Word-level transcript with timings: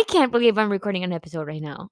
I 0.00 0.04
can't 0.08 0.32
believe 0.32 0.56
I'm 0.56 0.70
recording 0.72 1.04
an 1.04 1.12
episode 1.12 1.46
right 1.46 1.60
now. 1.60 1.90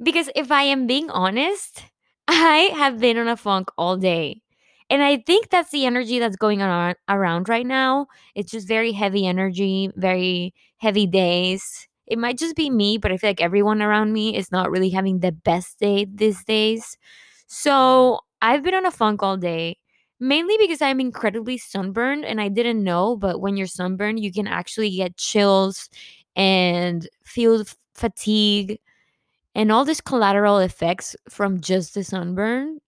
Because 0.00 0.30
if 0.36 0.52
I 0.52 0.62
am 0.62 0.86
being 0.86 1.10
honest, 1.10 1.82
I 2.28 2.70
have 2.76 3.00
been 3.00 3.18
on 3.18 3.26
a 3.26 3.36
funk 3.36 3.68
all 3.76 3.96
day. 3.96 4.42
And 4.88 5.02
I 5.02 5.18
think 5.26 5.50
that's 5.50 5.70
the 5.70 5.84
energy 5.84 6.20
that's 6.20 6.36
going 6.36 6.62
on 6.62 6.94
around 7.08 7.48
right 7.48 7.66
now. 7.66 8.06
It's 8.36 8.52
just 8.52 8.68
very 8.68 8.92
heavy 8.92 9.26
energy, 9.26 9.90
very 9.96 10.54
heavy 10.76 11.06
days. 11.08 11.88
It 12.06 12.16
might 12.18 12.38
just 12.38 12.54
be 12.54 12.70
me, 12.70 12.96
but 12.96 13.10
I 13.10 13.16
feel 13.16 13.30
like 13.30 13.40
everyone 13.42 13.82
around 13.82 14.12
me 14.12 14.36
is 14.36 14.52
not 14.52 14.70
really 14.70 14.90
having 14.90 15.18
the 15.18 15.32
best 15.32 15.80
day 15.80 16.06
these 16.08 16.44
days. 16.44 16.96
So 17.48 18.20
I've 18.40 18.62
been 18.62 18.74
on 18.74 18.86
a 18.86 18.92
funk 18.92 19.22
all 19.22 19.36
day, 19.36 19.78
mainly 20.20 20.56
because 20.60 20.80
I'm 20.80 21.00
incredibly 21.00 21.58
sunburned 21.58 22.24
and 22.24 22.40
I 22.40 22.48
didn't 22.48 22.84
know. 22.84 23.16
But 23.16 23.40
when 23.40 23.56
you're 23.56 23.66
sunburned, 23.66 24.20
you 24.20 24.32
can 24.32 24.46
actually 24.46 24.90
get 24.94 25.16
chills 25.16 25.90
and 26.38 27.08
feel 27.24 27.64
fatigue 27.94 28.78
and 29.54 29.72
all 29.72 29.84
these 29.84 30.00
collateral 30.00 30.58
effects 30.58 31.16
from 31.28 31.60
just 31.60 31.94
the 31.94 32.04
sunburn. 32.04 32.78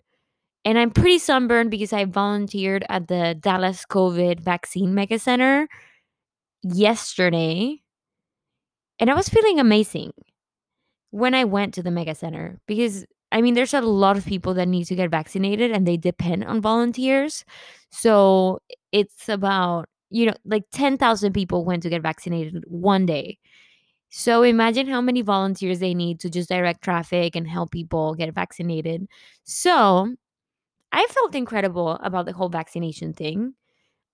And 0.65 0.79
I'm 0.79 0.91
pretty 0.91 1.19
sunburned 1.19 1.71
because 1.71 1.93
I 1.93 2.05
volunteered 2.05 2.85
at 2.89 3.09
the 3.09 3.37
Dallas 3.39 3.85
COVID 3.91 4.41
Vaccine 4.41 4.95
Mega 4.95 5.19
Center 5.19 5.69
yesterday. 6.63 7.81
And 8.99 9.11
I 9.11 9.15
was 9.15 9.29
feeling 9.29 9.59
amazing 9.59 10.13
when 11.11 11.35
I 11.35 11.45
went 11.45 11.75
to 11.75 11.83
the 11.83 11.91
Mega 11.91 12.15
Center 12.15 12.61
because 12.67 13.05
I 13.33 13.43
mean, 13.43 13.55
there's 13.55 13.75
a 13.75 13.81
lot 13.81 14.17
of 14.17 14.27
people 14.27 14.55
that 14.55 14.69
need 14.69 14.85
to 14.87 14.95
get 14.95 15.11
vaccinated 15.11 15.71
and 15.71 15.87
they 15.87 15.97
depend 15.97 16.45
on 16.45 16.61
volunteers. 16.61 17.45
So 17.91 18.61
it's 18.93 19.29
about, 19.29 19.89
you 20.11 20.27
know, 20.27 20.35
like 20.45 20.65
10,000 20.73 21.33
people 21.33 21.65
went 21.65 21.83
to 21.85 21.89
get 21.91 22.03
vaccinated 22.03 22.65
one 22.67 23.07
day. 23.07 23.39
So 24.11 24.43
imagine 24.43 24.89
how 24.89 25.01
many 25.01 25.23
volunteers 25.23 25.79
they 25.79 25.95
need 25.95 26.19
to 26.21 26.31
just 26.31 26.49
direct 26.49 26.83
traffic 26.83 27.37
and 27.37 27.47
help 27.47 27.71
people 27.71 28.15
get 28.15 28.35
vaccinated. 28.35 29.07
So 29.45 30.15
I 30.93 31.07
felt 31.11 31.35
incredible 31.35 31.93
about 32.03 32.27
the 32.27 32.33
whole 32.33 32.49
vaccination 32.49 33.15
thing. 33.15 33.55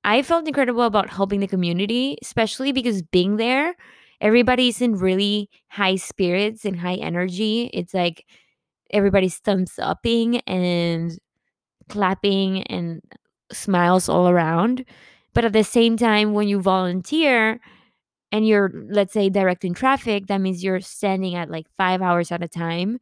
I 0.05 0.23
felt 0.23 0.49
incredible 0.49 0.83
about 0.85 1.11
helping 1.11 1.41
the 1.41 1.49
community, 1.49 2.19
especially 2.23 2.73
because 2.73 3.03
being 3.03 3.37
there, 3.39 3.75
everybody's 4.21 4.81
in 4.83 4.97
really 4.97 5.51
high 5.69 5.97
spirits 5.97 6.65
and 6.65 6.79
high 6.79 6.97
energy. 6.97 7.71
It's 7.75 7.95
like 7.95 8.25
everybody's 8.93 9.39
thumbs 9.39 9.75
upping 9.79 10.39
and 10.49 11.19
clapping 11.89 12.63
and 12.65 13.01
smiles 13.53 14.09
all 14.09 14.29
around. 14.29 14.85
But 15.35 15.45
at 15.45 15.53
the 15.53 15.65
same 15.65 15.97
time, 15.97 16.33
when 16.35 16.49
you 16.49 16.61
volunteer, 16.61 17.61
and 18.33 18.47
you're 18.47 18.71
let's 18.89 19.13
say 19.13 19.29
directing 19.29 19.75
traffic 19.75 20.27
that 20.27 20.41
means 20.41 20.63
you're 20.63 20.81
standing 20.81 21.35
at 21.35 21.51
like 21.51 21.67
five 21.77 22.03
hours 22.03 22.33
at 22.33 22.43
a 22.43 22.49
time 22.49 22.99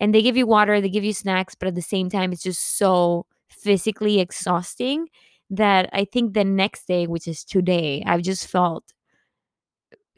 and 0.00 0.14
they 0.14 0.22
give 0.22 0.36
you 0.36 0.46
water 0.46 0.80
they 0.80 0.88
give 0.88 1.04
you 1.04 1.12
snacks 1.12 1.54
but 1.54 1.68
at 1.68 1.74
the 1.74 1.82
same 1.82 2.08
time 2.10 2.32
it's 2.32 2.42
just 2.42 2.78
so 2.78 3.26
physically 3.48 4.20
exhausting 4.20 5.08
that 5.50 5.88
i 5.92 6.04
think 6.04 6.34
the 6.34 6.44
next 6.44 6.86
day 6.86 7.06
which 7.06 7.26
is 7.26 7.44
today 7.44 8.02
i've 8.06 8.22
just 8.22 8.46
felt 8.46 8.84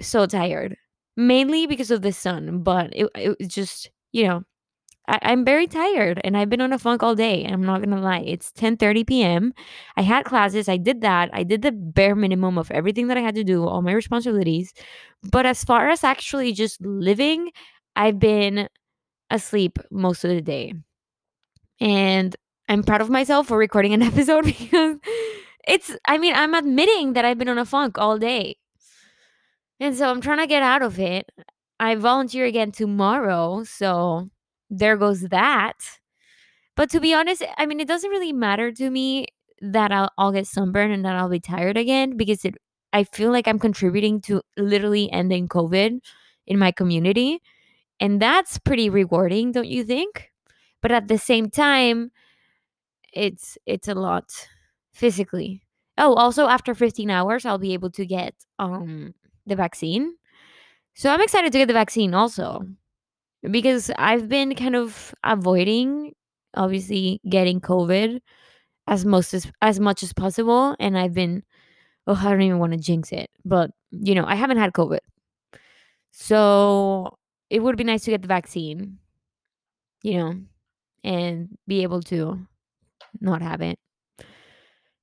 so 0.01 0.27
tired 0.27 0.77
mainly 1.17 1.67
because 1.67 1.91
of 1.91 2.03
the 2.03 2.13
sun 2.13 2.63
but 2.63 2.91
it, 2.95 3.09
it 3.15 3.37
was 3.39 3.49
just 3.49 3.91
you 4.13 4.27
know 4.27 4.43
I, 5.11 5.33
am 5.33 5.45
very 5.45 5.67
tired 5.67 6.21
and 6.23 6.37
I've 6.37 6.49
been 6.49 6.61
on 6.61 6.73
a 6.73 6.79
funk 6.79 7.03
all 7.03 7.15
day. 7.15 7.45
I'm 7.45 7.65
not 7.65 7.83
gonna 7.83 8.01
lie. 8.01 8.25
It's 8.27 8.53
10 8.53 8.77
30 8.77 9.05
p.m. 9.05 9.53
I 9.97 10.03
had 10.03 10.25
classes, 10.25 10.69
I 10.69 10.77
did 10.77 11.01
that. 11.01 11.31
I 11.33 11.43
did 11.43 11.63
the 11.63 11.73
bare 11.73 12.15
minimum 12.15 12.59
of 12.59 12.71
everything 12.71 13.09
that 13.09 13.17
I 13.17 13.21
had 13.21 13.35
to 13.35 13.45
do, 13.45 13.67
all 13.67 13.83
my 13.83 13.93
responsibilities. 13.93 14.73
But 15.31 15.47
as 15.47 15.65
far 15.65 15.89
as 15.89 16.05
actually 16.05 16.53
just 16.53 16.81
living, 16.81 17.51
I've 17.97 18.19
been 18.19 18.69
asleep 19.31 19.79
most 19.91 20.25
of 20.25 20.31
the 20.31 20.43
day. 20.43 20.75
And 21.81 22.37
I'm 22.69 22.85
proud 22.85 23.01
of 23.01 23.11
myself 23.11 23.49
for 23.49 23.59
recording 23.59 23.93
an 23.95 24.03
episode 24.11 24.45
because 24.45 24.99
it's 25.67 25.97
I 26.07 26.19
mean, 26.19 26.35
I'm 26.35 26.55
admitting 26.55 27.15
that 27.15 27.25
I've 27.25 27.39
been 27.39 27.49
on 27.49 27.59
a 27.59 27.65
funk 27.65 27.99
all 27.99 28.19
day. 28.19 28.57
And 29.81 29.97
so 29.97 30.09
I'm 30.09 30.21
trying 30.21 30.39
to 30.39 30.47
get 30.47 30.63
out 30.63 30.83
of 30.83 31.01
it. 31.01 31.29
I 31.81 31.95
volunteer 31.95 32.45
again 32.45 32.71
tomorrow, 32.71 33.65
so 33.65 34.29
there 34.71 34.97
goes 34.97 35.23
that. 35.23 35.75
But 36.77 36.91
to 36.91 37.01
be 37.01 37.15
honest, 37.15 37.43
I 37.59 37.67
mean, 37.67 37.81
it 37.81 37.89
doesn't 37.89 38.11
really 38.11 38.33
matter 38.33 38.73
to 38.73 38.91
me 38.91 39.27
that 39.61 39.93
I'll, 39.93 40.11
I'll 40.17 40.33
get 40.33 40.47
sunburned 40.47 40.93
and 40.93 41.05
that 41.05 41.17
I'll 41.17 41.29
be 41.29 41.41
tired 41.41 41.77
again 41.77 42.17
because 42.17 42.45
it. 42.45 42.57
I 42.93 43.05
feel 43.05 43.31
like 43.31 43.47
I'm 43.47 43.61
contributing 43.61 44.21
to 44.23 44.43
literally 44.57 45.13
ending 45.13 45.47
COVID 45.47 46.01
in 46.49 46.59
my 46.59 46.73
community, 46.73 47.41
and 48.01 48.23
that's 48.23 48.59
pretty 48.59 48.91
rewarding, 48.91 49.53
don't 49.53 49.69
you 49.69 49.85
think? 49.85 50.31
But 50.83 50.93
at 50.93 51.09
the 51.09 51.19
same 51.19 51.51
time, 51.51 52.13
it's 53.13 53.59
it's 53.67 53.89
a 53.89 53.95
lot 53.95 54.25
physically. 54.93 55.63
Oh, 55.99 56.15
also 56.15 56.47
after 56.47 56.75
15 56.75 57.11
hours, 57.11 57.45
I'll 57.45 57.59
be 57.59 57.75
able 57.75 57.91
to 57.93 58.07
get 58.07 58.35
um 58.59 59.15
the 59.47 59.57
vaccine. 59.57 60.15
So 60.95 61.11
I'm 61.11 61.23
excited 61.23 61.53
to 61.53 61.59
get 61.59 61.69
the 61.69 61.75
vaccine 61.75 62.15
also 62.15 62.67
because 63.49 63.91
I've 63.99 64.29
been 64.29 64.55
kind 64.55 64.77
of 64.77 65.15
avoiding 65.25 66.15
obviously 66.55 67.21
getting 67.29 67.61
COVID 67.61 68.21
as 68.87 69.05
most 69.05 69.35
as 69.35 69.51
as 69.63 69.81
much 69.81 70.03
as 70.03 70.13
possible, 70.13 70.77
and 70.81 70.99
I've 70.99 71.15
been 71.15 71.43
oh 72.07 72.19
I 72.21 72.31
don't 72.31 72.43
even 72.43 72.59
want 72.59 72.73
to 72.73 72.79
jinx 72.79 73.13
it, 73.13 73.31
but 73.45 73.71
you 73.91 74.15
know 74.15 74.25
I 74.27 74.35
haven't 74.35 74.59
had 74.59 74.73
COVID, 74.73 75.01
so 76.13 77.17
it 77.51 77.63
would 77.63 77.77
be 77.77 77.85
nice 77.85 78.05
to 78.05 78.11
get 78.11 78.23
the 78.23 78.29
vaccine, 78.29 78.99
you 80.03 80.15
know, 80.19 80.35
and 81.05 81.49
be 81.67 81.83
able 81.83 82.03
to 82.03 82.47
not 83.21 83.43
have 83.43 83.61
it. 83.61 83.79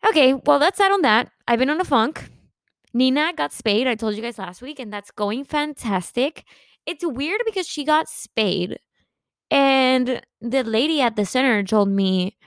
Okay, 0.08 0.34
well 0.34 0.60
that's 0.60 0.78
that 0.80 0.92
on 0.92 1.02
that. 1.02 1.30
I've 1.48 1.60
been 1.60 1.70
on 1.70 1.82
a 1.82 1.86
funk. 1.86 2.30
Nina 2.94 3.34
got 3.36 3.54
spayed. 3.54 3.88
I 3.88 3.96
told 3.96 4.16
you 4.16 4.22
guys 4.22 4.38
last 4.38 4.62
week, 4.62 4.80
and 4.80 4.92
that's 4.92 5.12
going 5.12 5.46
fantastic 5.46 6.46
it's 6.88 7.06
weird 7.06 7.42
because 7.46 7.68
she 7.68 7.86
got 7.86 8.10
spayed 8.10 8.80
and 9.52 10.22
the 10.42 10.64
lady 10.64 11.02
at 11.02 11.16
the 11.16 11.26
center 11.26 11.64
told 11.64 11.90
me 11.90 12.38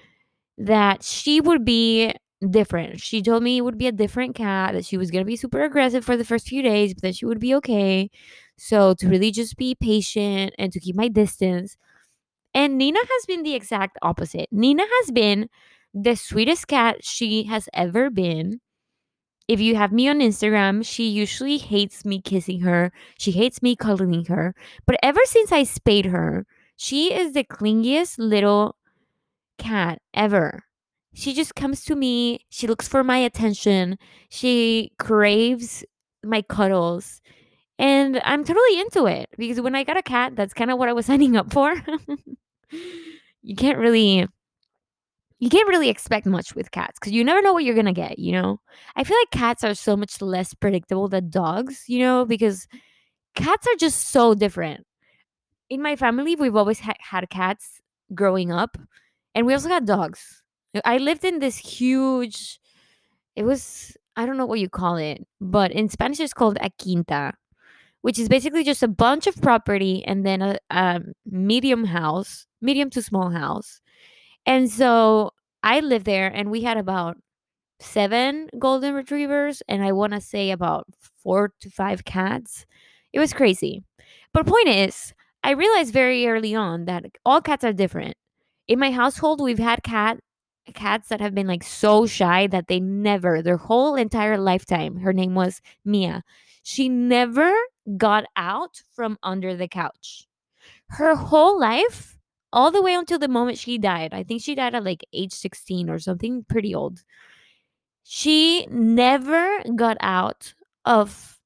that 0.58 1.02
she 1.02 1.40
would 1.40 1.64
be 1.64 2.14
different. 2.50 3.00
She 3.00 3.22
told 3.22 3.42
me 3.42 3.58
it 3.58 3.62
would 3.62 3.78
be 3.78 3.86
a 3.86 3.92
different 3.92 4.34
cat, 4.34 4.74
that 4.74 4.84
she 4.84 4.96
was 4.96 5.10
going 5.10 5.24
to 5.24 5.28
be 5.28 5.36
super 5.36 5.62
aggressive 5.64 6.04
for 6.04 6.16
the 6.16 6.24
first 6.24 6.48
few 6.48 6.62
days, 6.62 6.94
but 6.94 7.02
that 7.02 7.16
she 7.16 7.26
would 7.26 7.40
be 7.40 7.54
okay. 7.56 8.10
So 8.58 8.94
to 8.94 9.08
really 9.08 9.30
just 9.30 9.56
be 9.56 9.74
patient 9.74 10.54
and 10.58 10.72
to 10.72 10.80
keep 10.80 10.96
my 10.96 11.08
distance. 11.08 11.76
And 12.54 12.78
Nina 12.78 12.98
has 13.00 13.26
been 13.26 13.42
the 13.42 13.54
exact 13.54 13.98
opposite. 14.02 14.48
Nina 14.52 14.84
has 15.00 15.10
been 15.12 15.48
the 15.94 16.16
sweetest 16.16 16.68
cat 16.68 16.98
she 17.04 17.44
has 17.44 17.68
ever 17.74 18.10
been. 18.10 18.60
If 19.50 19.58
you 19.58 19.74
have 19.74 19.90
me 19.90 20.08
on 20.08 20.20
Instagram, 20.20 20.86
she 20.86 21.08
usually 21.08 21.58
hates 21.58 22.04
me 22.04 22.20
kissing 22.20 22.60
her. 22.60 22.92
She 23.18 23.32
hates 23.32 23.60
me 23.60 23.74
cuddling 23.74 24.26
her. 24.26 24.54
But 24.86 24.96
ever 25.02 25.18
since 25.24 25.50
I 25.50 25.64
spayed 25.64 26.06
her, 26.06 26.46
she 26.76 27.12
is 27.12 27.32
the 27.32 27.42
clingiest 27.42 28.16
little 28.16 28.76
cat 29.58 30.02
ever. 30.14 30.62
She 31.14 31.34
just 31.34 31.56
comes 31.56 31.84
to 31.86 31.96
me. 31.96 32.46
She 32.48 32.68
looks 32.68 32.86
for 32.86 33.02
my 33.02 33.18
attention. 33.18 33.98
She 34.28 34.92
craves 35.00 35.84
my 36.22 36.42
cuddles. 36.42 37.20
And 37.76 38.20
I'm 38.24 38.44
totally 38.44 38.78
into 38.78 39.06
it 39.06 39.30
because 39.36 39.60
when 39.60 39.74
I 39.74 39.82
got 39.82 39.96
a 39.96 40.02
cat, 40.02 40.36
that's 40.36 40.54
kind 40.54 40.70
of 40.70 40.78
what 40.78 40.88
I 40.88 40.92
was 40.92 41.06
signing 41.10 41.36
up 41.36 41.52
for. 41.52 41.74
you 43.42 43.56
can't 43.56 43.78
really 43.78 44.28
you 45.40 45.48
can't 45.48 45.68
really 45.68 45.88
expect 45.88 46.26
much 46.26 46.54
with 46.54 46.70
cats 46.70 46.98
because 46.98 47.12
you 47.12 47.24
never 47.24 47.40
know 47.40 47.54
what 47.54 47.64
you're 47.64 47.74
gonna 47.74 47.94
get, 47.94 48.18
you 48.18 48.32
know? 48.32 48.60
I 48.94 49.04
feel 49.04 49.16
like 49.18 49.30
cats 49.30 49.64
are 49.64 49.74
so 49.74 49.96
much 49.96 50.20
less 50.20 50.52
predictable 50.52 51.08
than 51.08 51.30
dogs, 51.30 51.84
you 51.88 51.98
know, 51.98 52.26
because 52.26 52.68
cats 53.34 53.66
are 53.66 53.76
just 53.76 54.10
so 54.10 54.34
different. 54.34 54.86
In 55.70 55.82
my 55.82 55.96
family, 55.96 56.36
we've 56.36 56.56
always 56.56 56.80
ha- 56.80 56.94
had 57.00 57.30
cats 57.30 57.80
growing 58.14 58.52
up, 58.52 58.76
and 59.34 59.46
we 59.46 59.54
also 59.54 59.70
had 59.70 59.86
dogs. 59.86 60.42
I 60.84 60.98
lived 60.98 61.24
in 61.24 61.38
this 61.38 61.56
huge, 61.56 62.60
it 63.34 63.44
was, 63.44 63.96
I 64.16 64.26
don't 64.26 64.36
know 64.36 64.46
what 64.46 64.60
you 64.60 64.68
call 64.68 64.96
it, 64.96 65.26
but 65.40 65.72
in 65.72 65.88
Spanish 65.88 66.20
it's 66.20 66.34
called 66.34 66.58
a 66.60 66.70
quinta, 66.80 67.32
which 68.02 68.18
is 68.18 68.28
basically 68.28 68.64
just 68.64 68.82
a 68.82 68.88
bunch 68.88 69.26
of 69.26 69.40
property 69.40 70.04
and 70.04 70.26
then 70.26 70.42
a, 70.42 70.58
a 70.70 71.00
medium 71.26 71.84
house, 71.84 72.46
medium 72.60 72.90
to 72.90 73.02
small 73.02 73.30
house 73.30 73.80
and 74.46 74.70
so 74.70 75.30
I 75.62 75.80
lived 75.80 76.06
there 76.06 76.28
and 76.28 76.50
we 76.50 76.62
had 76.62 76.76
about 76.76 77.16
seven 77.80 78.48
golden 78.58 78.94
retrievers 78.94 79.62
and 79.68 79.82
I 79.82 79.92
want 79.92 80.12
to 80.12 80.20
say 80.20 80.50
about 80.50 80.86
four 81.22 81.52
to 81.60 81.70
five 81.70 82.04
cats. 82.04 82.66
It 83.12 83.20
was 83.20 83.32
crazy. 83.32 83.82
But 84.32 84.46
point 84.46 84.68
is, 84.68 85.14
I 85.42 85.52
realized 85.52 85.92
very 85.92 86.26
early 86.26 86.54
on 86.54 86.84
that 86.86 87.06
all 87.24 87.40
cats 87.40 87.64
are 87.64 87.72
different. 87.72 88.16
In 88.68 88.78
my 88.78 88.90
household, 88.92 89.40
we've 89.40 89.58
had 89.58 89.82
cat 89.82 90.20
cats 90.74 91.08
that 91.08 91.20
have 91.20 91.34
been 91.34 91.46
like 91.48 91.64
so 91.64 92.06
shy 92.06 92.46
that 92.46 92.68
they 92.68 92.78
never 92.78 93.42
their 93.42 93.56
whole 93.56 93.96
entire 93.96 94.38
lifetime 94.38 94.96
her 94.98 95.12
name 95.12 95.34
was 95.34 95.60
Mia. 95.84 96.22
She 96.62 96.88
never 96.88 97.52
got 97.96 98.24
out 98.36 98.82
from 98.94 99.18
under 99.22 99.56
the 99.56 99.66
couch. 99.68 100.28
Her 100.90 101.16
whole 101.16 101.58
life, 101.60 102.18
all 102.52 102.70
the 102.70 102.82
way 102.82 102.94
until 102.94 103.18
the 103.18 103.28
moment 103.28 103.58
she 103.58 103.78
died, 103.78 104.12
I 104.12 104.22
think 104.22 104.42
she 104.42 104.54
died 104.54 104.74
at 104.74 104.84
like 104.84 105.04
age 105.12 105.32
16 105.32 105.88
or 105.88 105.98
something 105.98 106.44
pretty 106.48 106.74
old. 106.74 107.02
She 108.04 108.66
never 108.70 109.62
got 109.76 109.96
out 110.00 110.54
of 110.84 111.38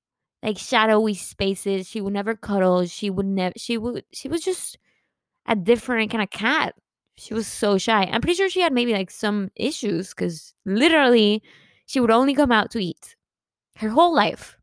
like 0.43 0.59
shadowy 0.59 1.15
spaces. 1.15 1.89
She 1.89 2.01
would 2.01 2.13
never 2.13 2.35
cuddle. 2.35 2.87
She 2.87 3.11
would 3.11 3.27
never 3.27 3.55
she 3.57 3.77
would 3.79 4.05
she 4.13 4.29
was 4.29 4.43
just 4.43 4.79
a 5.47 5.57
different 5.57 6.11
kind 6.11 6.23
of 6.23 6.31
cat. 6.31 6.75
She 7.17 7.35
was 7.35 7.47
so 7.47 7.79
shy. 7.79 8.05
I'm 8.05 8.21
pretty 8.21 8.37
sure 8.37 8.49
she 8.49 8.61
had 8.61 8.73
maybe 8.73 8.93
like 8.93 9.11
some 9.11 9.51
issues 9.57 10.11
because 10.11 10.55
literally 10.65 11.43
she 11.87 12.01
would 12.01 12.11
only 12.11 12.35
come 12.35 12.53
out 12.53 12.71
to 12.73 12.83
eat 12.83 13.17
her 13.77 13.89
whole 13.89 14.15
life. 14.15 14.57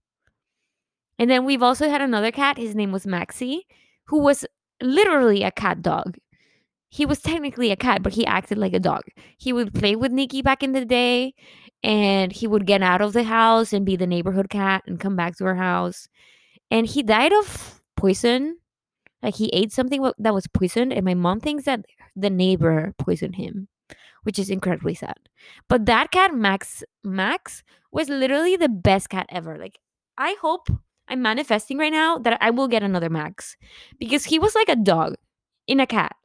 And 1.20 1.30
then 1.30 1.46
we've 1.46 1.62
also 1.64 1.90
had 1.90 2.02
another 2.02 2.32
cat. 2.32 2.58
His 2.58 2.76
name 2.76 2.92
was 2.92 3.06
Maxie, 3.06 3.68
who 4.06 4.20
was 4.20 4.46
literally 4.82 5.44
a 5.44 5.52
cat 5.52 5.82
dog. 5.82 6.18
He 6.92 7.06
was 7.06 7.22
technically 7.22 7.72
a 7.72 7.78
cat, 7.78 8.04
but 8.04 8.14
he 8.14 8.26
acted 8.26 8.58
like 8.58 8.74
a 8.74 8.80
dog. 8.80 9.04
He 9.38 9.54
would 9.54 9.74
play 9.74 9.96
with 9.96 10.12
Nikki 10.12 10.42
back 10.42 10.62
in 10.62 10.74
the 10.74 10.84
day, 10.84 11.34
and 11.84 12.34
he 12.34 12.48
would 12.48 12.68
get 12.68 12.84
out 12.84 13.00
of 13.02 13.14
the 13.14 13.24
house 13.24 13.72
and 13.72 13.86
be 13.86 13.96
the 13.96 14.06
neighborhood 14.06 14.50
cat 14.50 14.84
and 14.86 15.00
come 15.00 15.16
back 15.16 15.38
to 15.38 15.46
our 15.46 15.56
house. 15.56 16.10
And 16.70 16.86
he 16.86 17.02
died 17.02 17.32
of 17.32 17.82
poison. 17.96 18.58
Like 19.24 19.36
he 19.36 19.48
ate 19.54 19.72
something 19.72 20.12
that 20.20 20.34
was 20.34 20.48
poisoned, 20.48 20.92
and 20.92 21.06
my 21.06 21.14
mom 21.14 21.40
thinks 21.40 21.64
that 21.64 21.86
the 22.14 22.30
neighbor 22.30 22.94
poisoned 22.98 23.38
him, 23.38 23.70
which 24.24 24.38
is 24.38 24.50
incredibly 24.50 24.96
sad. 24.96 25.18
But 25.70 25.86
that 25.86 26.12
cat, 26.12 26.36
Max, 26.36 26.84
Max, 27.06 27.64
was 27.94 28.10
literally 28.10 28.58
the 28.58 28.68
best 28.70 29.10
cat 29.10 29.28
ever. 29.30 29.58
Like 29.58 29.80
I 30.18 30.36
hope 30.42 30.70
I'm 31.08 31.22
manifesting 31.22 31.78
right 31.78 31.92
now 31.94 32.18
that 32.18 32.38
I 32.42 32.50
will 32.50 32.68
get 32.68 32.84
another 32.84 33.10
Max 33.10 33.56
because 33.98 34.26
he 34.26 34.40
was 34.40 34.56
like 34.56 34.70
a 34.70 34.76
dog 34.76 35.16
in 35.68 35.80
a 35.80 35.88
cat. 35.88 36.16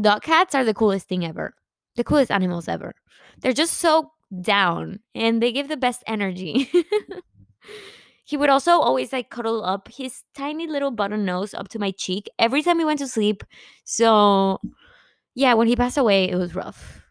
Dog 0.00 0.22
cats 0.22 0.54
are 0.54 0.64
the 0.64 0.74
coolest 0.74 1.08
thing 1.08 1.24
ever, 1.24 1.54
the 1.96 2.04
coolest 2.04 2.30
animals 2.30 2.68
ever. 2.68 2.94
They're 3.40 3.52
just 3.52 3.74
so 3.74 4.12
down 4.42 5.00
and 5.14 5.42
they 5.42 5.52
give 5.52 5.68
the 5.68 5.76
best 5.76 6.02
energy. 6.06 6.70
he 8.24 8.36
would 8.36 8.50
also 8.50 8.72
always 8.72 9.12
like 9.12 9.30
cuddle 9.30 9.64
up 9.64 9.88
his 9.88 10.22
tiny 10.34 10.66
little 10.66 10.90
button 10.90 11.24
nose 11.24 11.54
up 11.54 11.68
to 11.68 11.78
my 11.78 11.90
cheek 11.92 12.28
every 12.38 12.62
time 12.62 12.78
he 12.78 12.84
went 12.84 12.98
to 12.98 13.08
sleep. 13.08 13.42
So, 13.84 14.60
yeah, 15.34 15.54
when 15.54 15.68
he 15.68 15.76
passed 15.76 15.98
away, 15.98 16.28
it 16.28 16.36
was 16.36 16.54
rough. 16.54 17.02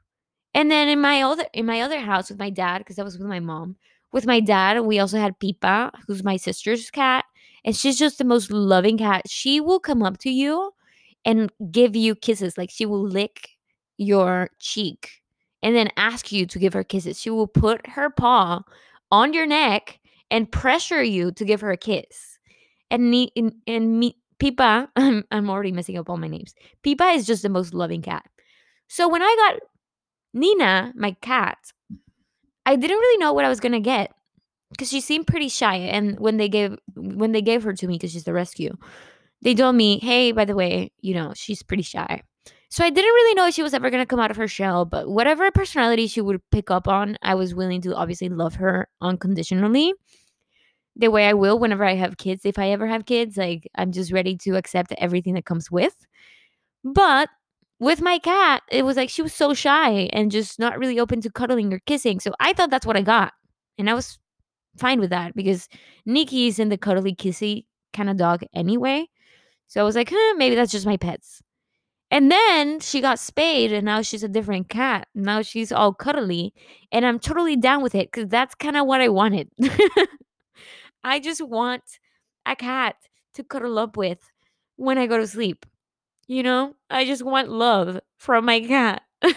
And 0.53 0.71
then 0.71 0.87
in 0.87 1.01
my 1.01 1.21
other 1.23 1.45
in 1.53 1.65
my 1.65 1.81
other 1.81 1.99
house 1.99 2.29
with 2.29 2.39
my 2.39 2.49
dad, 2.49 2.79
because 2.79 2.99
I 2.99 3.03
was 3.03 3.17
with 3.17 3.27
my 3.27 3.39
mom, 3.39 3.75
with 4.11 4.25
my 4.25 4.39
dad, 4.39 4.79
we 4.81 4.99
also 4.99 5.17
had 5.17 5.39
Pipa, 5.39 5.91
who's 6.07 6.23
my 6.23 6.37
sister's 6.37 6.89
cat, 6.89 7.25
and 7.65 7.75
she's 7.75 7.97
just 7.97 8.17
the 8.17 8.23
most 8.23 8.51
loving 8.51 8.97
cat. 8.97 9.23
She 9.27 9.59
will 9.59 9.79
come 9.79 10.03
up 10.03 10.17
to 10.19 10.29
you 10.29 10.71
and 11.25 11.51
give 11.71 11.95
you 11.95 12.15
kisses, 12.15 12.57
like 12.57 12.69
she 12.69 12.85
will 12.85 13.03
lick 13.03 13.49
your 13.97 14.49
cheek 14.59 15.21
and 15.63 15.75
then 15.75 15.89
ask 15.97 16.31
you 16.31 16.45
to 16.45 16.59
give 16.59 16.73
her 16.73 16.83
kisses. 16.83 17.19
She 17.19 17.29
will 17.29 17.47
put 17.47 17.85
her 17.87 18.09
paw 18.09 18.61
on 19.11 19.33
your 19.33 19.45
neck 19.45 19.99
and 20.29 20.51
pressure 20.51 21.03
you 21.03 21.31
to 21.31 21.45
give 21.45 21.61
her 21.61 21.71
a 21.71 21.77
kiss. 21.77 22.37
And 22.91 23.09
me 23.09 23.31
and, 23.35 23.53
and 23.65 23.99
me 23.99 24.17
Pipa, 24.39 24.87
I'm, 24.95 25.23
I'm 25.31 25.49
already 25.49 25.71
messing 25.71 25.97
up 25.97 26.09
all 26.09 26.17
my 26.17 26.27
names. 26.27 26.53
Pipa 26.83 27.13
is 27.15 27.25
just 27.25 27.43
the 27.43 27.49
most 27.49 27.73
loving 27.73 28.01
cat. 28.01 28.25
So 28.87 29.09
when 29.09 29.21
I 29.21 29.35
got 29.37 29.61
Nina, 30.33 30.93
my 30.95 31.15
cat, 31.21 31.57
I 32.65 32.75
didn't 32.75 32.97
really 32.97 33.17
know 33.17 33.33
what 33.33 33.45
I 33.45 33.49
was 33.49 33.59
gonna 33.59 33.79
get 33.79 34.11
because 34.71 34.89
she 34.89 35.01
seemed 35.01 35.27
pretty 35.27 35.49
shy. 35.49 35.75
And 35.75 36.19
when 36.19 36.37
they 36.37 36.49
gave 36.49 36.77
when 36.95 37.31
they 37.31 37.41
gave 37.41 37.63
her 37.63 37.73
to 37.73 37.87
me 37.87 37.95
because 37.95 38.11
she's 38.11 38.25
the 38.25 38.33
rescue, 38.33 38.77
they 39.41 39.55
told 39.55 39.75
me, 39.75 39.99
"Hey, 39.99 40.31
by 40.31 40.45
the 40.45 40.55
way, 40.55 40.91
you 41.01 41.13
know 41.13 41.33
she's 41.35 41.63
pretty 41.63 41.83
shy." 41.83 42.21
So 42.69 42.83
I 42.83 42.89
didn't 42.89 43.13
really 43.13 43.35
know 43.35 43.47
if 43.47 43.55
she 43.55 43.63
was 43.63 43.73
ever 43.73 43.89
gonna 43.89 44.05
come 44.05 44.19
out 44.19 44.31
of 44.31 44.37
her 44.37 44.47
shell, 44.47 44.85
but 44.85 45.09
whatever 45.09 45.49
personality 45.51 46.07
she 46.07 46.21
would 46.21 46.41
pick 46.51 46.69
up 46.71 46.87
on, 46.87 47.17
I 47.21 47.35
was 47.35 47.55
willing 47.55 47.81
to 47.81 47.95
obviously 47.95 48.29
love 48.29 48.55
her 48.55 48.89
unconditionally. 49.01 49.93
The 50.95 51.11
way 51.11 51.27
I 51.27 51.33
will 51.33 51.59
whenever 51.59 51.85
I 51.85 51.93
have 51.95 52.17
kids, 52.17 52.43
if 52.45 52.57
I 52.57 52.71
ever 52.71 52.87
have 52.87 53.05
kids, 53.05 53.37
like 53.37 53.67
I'm 53.75 53.91
just 53.91 54.11
ready 54.11 54.35
to 54.37 54.55
accept 54.57 54.91
everything 54.97 55.35
that 55.35 55.45
comes 55.45 55.69
with. 55.71 55.95
But 56.83 57.29
with 57.79 58.01
my 58.01 58.19
cat, 58.19 58.63
it 58.71 58.83
was 58.83 58.97
like 58.97 59.09
she 59.09 59.21
was 59.21 59.33
so 59.33 59.53
shy 59.53 60.09
and 60.13 60.31
just 60.31 60.59
not 60.59 60.79
really 60.79 60.99
open 60.99 61.21
to 61.21 61.31
cuddling 61.31 61.73
or 61.73 61.79
kissing. 61.85 62.19
So 62.19 62.33
I 62.39 62.53
thought 62.53 62.71
that's 62.71 62.85
what 62.85 62.97
I 62.97 63.01
got. 63.03 63.33
And 63.77 63.89
I 63.89 63.93
was 63.93 64.19
fine 64.77 64.99
with 64.99 65.11
that 65.11 65.35
because 65.35 65.69
Nikki's 66.05 66.59
in 66.59 66.69
the 66.69 66.77
cuddly 66.77 67.15
kissy 67.15 67.65
kind 67.93 68.09
of 68.09 68.17
dog 68.17 68.43
anyway. 68.55 69.07
So 69.67 69.81
I 69.81 69.83
was 69.83 69.95
like, 69.95 70.09
huh, 70.11 70.33
maybe 70.37 70.55
that's 70.55 70.71
just 70.71 70.85
my 70.85 70.97
pets. 70.97 71.41
And 72.09 72.31
then 72.31 72.79
she 72.79 73.01
got 73.01 73.19
spayed 73.19 73.73
and 73.73 73.85
now 73.85 74.01
she's 74.01 74.23
a 74.23 74.29
different 74.29 74.69
cat. 74.69 75.07
Now 75.13 75.41
she's 75.41 75.71
all 75.71 75.93
cuddly. 75.93 76.53
And 76.91 77.05
I'm 77.05 77.19
totally 77.19 77.57
down 77.57 77.83
with 77.83 77.95
it 77.95 78.11
because 78.11 78.29
that's 78.29 78.55
kind 78.55 78.77
of 78.77 78.87
what 78.87 79.01
I 79.01 79.09
wanted. 79.09 79.49
I 81.03 81.19
just 81.19 81.41
want 81.41 81.83
a 82.45 82.55
cat 82.55 82.95
to 83.33 83.43
cuddle 83.43 83.77
up 83.77 83.97
with 83.97 84.19
when 84.77 84.97
I 84.97 85.07
go 85.07 85.17
to 85.17 85.27
sleep. 85.27 85.65
You 86.27 86.43
know, 86.43 86.75
I 86.89 87.05
just 87.05 87.23
want 87.23 87.49
love 87.49 87.99
from 88.17 88.45
my 88.45 88.61
cat. 88.61 89.01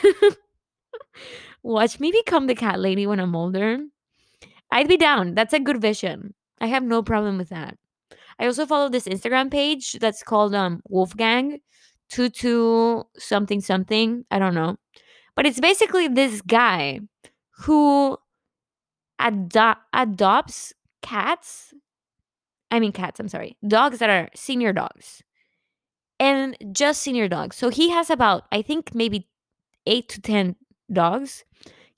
Watch 1.62 2.00
me 2.00 2.12
become 2.12 2.46
the 2.46 2.54
cat 2.54 2.80
lady 2.80 3.06
when 3.06 3.20
I'm 3.20 3.36
older. 3.36 3.78
I'd 4.70 4.88
be 4.88 4.96
down. 4.96 5.34
That's 5.34 5.52
a 5.52 5.60
good 5.60 5.80
vision. 5.80 6.34
I 6.60 6.66
have 6.66 6.82
no 6.82 7.02
problem 7.02 7.38
with 7.38 7.50
that. 7.50 7.76
I 8.38 8.46
also 8.46 8.66
follow 8.66 8.88
this 8.88 9.06
Instagram 9.06 9.50
page 9.50 9.94
that's 10.00 10.22
called 10.22 10.54
um 10.54 10.82
Wolfgang 10.88 11.60
Tutu 12.08 13.02
something 13.16 13.60
something. 13.60 14.24
I 14.30 14.38
don't 14.38 14.54
know. 14.54 14.76
But 15.36 15.46
it's 15.46 15.60
basically 15.60 16.08
this 16.08 16.42
guy 16.42 17.00
who 17.62 18.18
ado- 19.18 19.80
adopts 19.92 20.72
cats. 21.02 21.72
I 22.70 22.80
mean 22.80 22.92
cats, 22.92 23.20
I'm 23.20 23.28
sorry. 23.28 23.56
Dogs 23.66 23.98
that 23.98 24.10
are 24.10 24.28
senior 24.34 24.72
dogs 24.72 25.22
and 26.20 26.56
just 26.72 27.02
senior 27.02 27.26
dogs. 27.26 27.56
So 27.56 27.70
he 27.70 27.90
has 27.90 28.10
about, 28.10 28.44
I 28.52 28.62
think, 28.62 28.94
maybe 28.94 29.26
eight 29.86 30.08
to 30.10 30.20
10 30.20 30.54
dogs. 30.92 31.44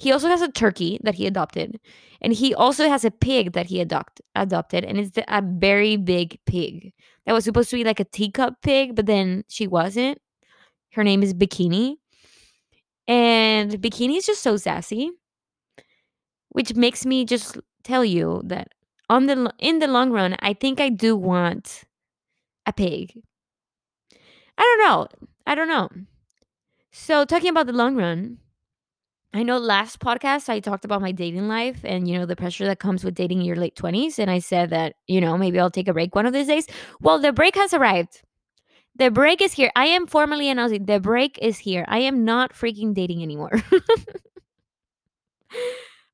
He 0.02 0.10
also 0.10 0.28
has 0.28 0.42
a 0.42 0.50
turkey 0.50 0.98
that 1.04 1.14
he 1.14 1.28
adopted. 1.28 1.78
And 2.20 2.32
he 2.32 2.54
also 2.54 2.88
has 2.88 3.04
a 3.04 3.10
pig 3.10 3.52
that 3.52 3.66
he 3.66 3.80
adopt, 3.80 4.20
adopted. 4.34 4.84
And 4.84 4.98
it's 4.98 5.16
a 5.16 5.42
very 5.42 5.96
big 5.96 6.40
pig 6.44 6.92
that 7.24 7.32
was 7.32 7.44
supposed 7.44 7.70
to 7.70 7.76
be 7.76 7.84
like 7.84 8.00
a 8.00 8.04
teacup 8.04 8.62
pig, 8.62 8.96
but 8.96 9.06
then 9.06 9.44
she 9.48 9.68
wasn't. 9.68 10.18
Her 10.94 11.04
name 11.04 11.22
is 11.22 11.32
Bikini. 11.34 11.96
And 13.06 13.70
Bikini 13.80 14.16
is 14.16 14.26
just 14.26 14.42
so 14.42 14.56
sassy, 14.56 15.10
which 16.48 16.74
makes 16.74 17.06
me 17.06 17.24
just 17.24 17.58
tell 17.84 18.04
you 18.04 18.42
that 18.46 18.68
on 19.08 19.26
the 19.26 19.52
in 19.58 19.78
the 19.78 19.86
long 19.86 20.10
run, 20.10 20.36
I 20.40 20.54
think 20.54 20.80
I 20.80 20.88
do 20.88 21.16
want 21.16 21.84
a 22.66 22.72
pig 22.72 23.22
I 24.58 24.62
don't 24.62 24.88
know. 24.88 25.28
I 25.46 25.54
don't 25.54 25.68
know. 25.68 25.88
So 26.92 27.24
talking 27.24 27.48
about 27.48 27.66
the 27.66 27.72
long 27.72 27.96
run, 27.96 28.38
I 29.34 29.42
know 29.42 29.56
last 29.56 29.98
podcast 29.98 30.50
I 30.50 30.60
talked 30.60 30.84
about 30.84 31.00
my 31.00 31.10
dating 31.10 31.48
life 31.48 31.80
and 31.84 32.06
you 32.06 32.18
know 32.18 32.26
the 32.26 32.36
pressure 32.36 32.66
that 32.66 32.80
comes 32.80 33.02
with 33.02 33.14
dating 33.14 33.38
in 33.38 33.46
your 33.46 33.56
late 33.56 33.74
20s 33.76 34.18
and 34.18 34.30
I 34.30 34.40
said 34.40 34.70
that, 34.70 34.96
you 35.06 35.20
know, 35.22 35.38
maybe 35.38 35.58
I'll 35.58 35.70
take 35.70 35.88
a 35.88 35.94
break 35.94 36.14
one 36.14 36.26
of 36.26 36.34
these 36.34 36.48
days. 36.48 36.66
Well, 37.00 37.18
the 37.18 37.32
break 37.32 37.54
has 37.56 37.72
arrived. 37.72 38.22
The 38.96 39.10
break 39.10 39.40
is 39.40 39.54
here. 39.54 39.72
I 39.74 39.86
am 39.86 40.06
formally 40.06 40.50
announcing 40.50 40.84
the 40.84 41.00
break 41.00 41.38
is 41.40 41.58
here. 41.58 41.86
I 41.88 42.00
am 42.00 42.26
not 42.26 42.52
freaking 42.52 42.92
dating 42.92 43.22
anymore. 43.22 43.52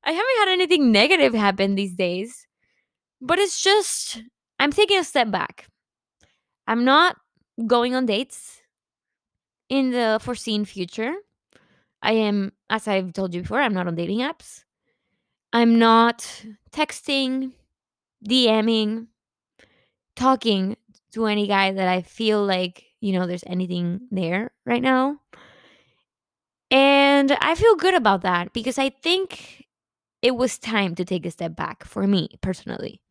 I 0.03 0.11
haven't 0.11 0.39
had 0.39 0.49
anything 0.49 0.91
negative 0.93 1.33
happen 1.33 1.75
these 1.75 1.93
days, 1.95 2.47
but 3.19 3.37
it's 3.37 3.61
just 3.61 4.23
I'm 4.59 4.71
taking 4.71 4.97
a 4.97 5.03
step 5.03 5.29
back. 5.29 5.67
I'm 6.67 6.85
not 6.85 7.17
going 7.67 7.95
on 7.95 8.05
dates 8.05 8.61
in 9.67 9.91
the 9.91 10.19
foreseen 10.21 10.63
future. 10.63 11.13
I 12.01 12.13
am, 12.13 12.53
as 12.69 12.87
I've 12.87 13.13
told 13.13 13.33
you 13.33 13.41
before, 13.41 13.61
I'm 13.61 13.73
not 13.73 13.87
on 13.87 13.95
dating 13.95 14.19
apps. 14.19 14.63
I'm 15.53 15.79
not 15.79 16.45
texting, 16.71 17.53
DMing, 18.27 19.07
talking 20.15 20.77
to 21.13 21.25
any 21.25 21.47
guy 21.47 21.71
that 21.71 21.87
I 21.87 22.01
feel 22.01 22.43
like, 22.43 22.85
you 22.99 23.13
know, 23.13 23.25
there's 23.25 23.43
anything 23.47 24.01
there 24.11 24.51
right 24.65 24.81
now. 24.81 25.19
And 26.71 27.31
I 27.41 27.55
feel 27.55 27.75
good 27.75 27.95
about 27.95 28.21
that 28.21 28.53
because 28.53 28.77
I 28.77 28.89
think 28.89 29.65
it 30.21 30.35
was 30.35 30.57
time 30.59 30.95
to 30.95 31.05
take 31.05 31.25
a 31.25 31.31
step 31.31 31.55
back 31.55 31.85
for 31.85 32.05
me 32.07 32.29
personally. 32.41 33.01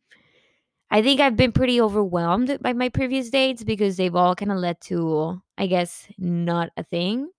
I 0.91 1.01
think 1.01 1.19
I've 1.19 1.35
been 1.35 1.51
pretty 1.51 1.79
overwhelmed 1.81 2.57
by 2.61 2.73
my 2.73 2.89
previous 2.89 3.29
dates 3.29 3.63
because 3.63 3.97
they've 3.97 4.15
all 4.15 4.35
kind 4.35 4.51
of 4.51 4.57
led 4.57 4.81
to, 4.81 5.41
I 5.57 5.67
guess, 5.67 6.07
not 6.17 6.69
a 6.77 6.83
thing. 6.83 7.29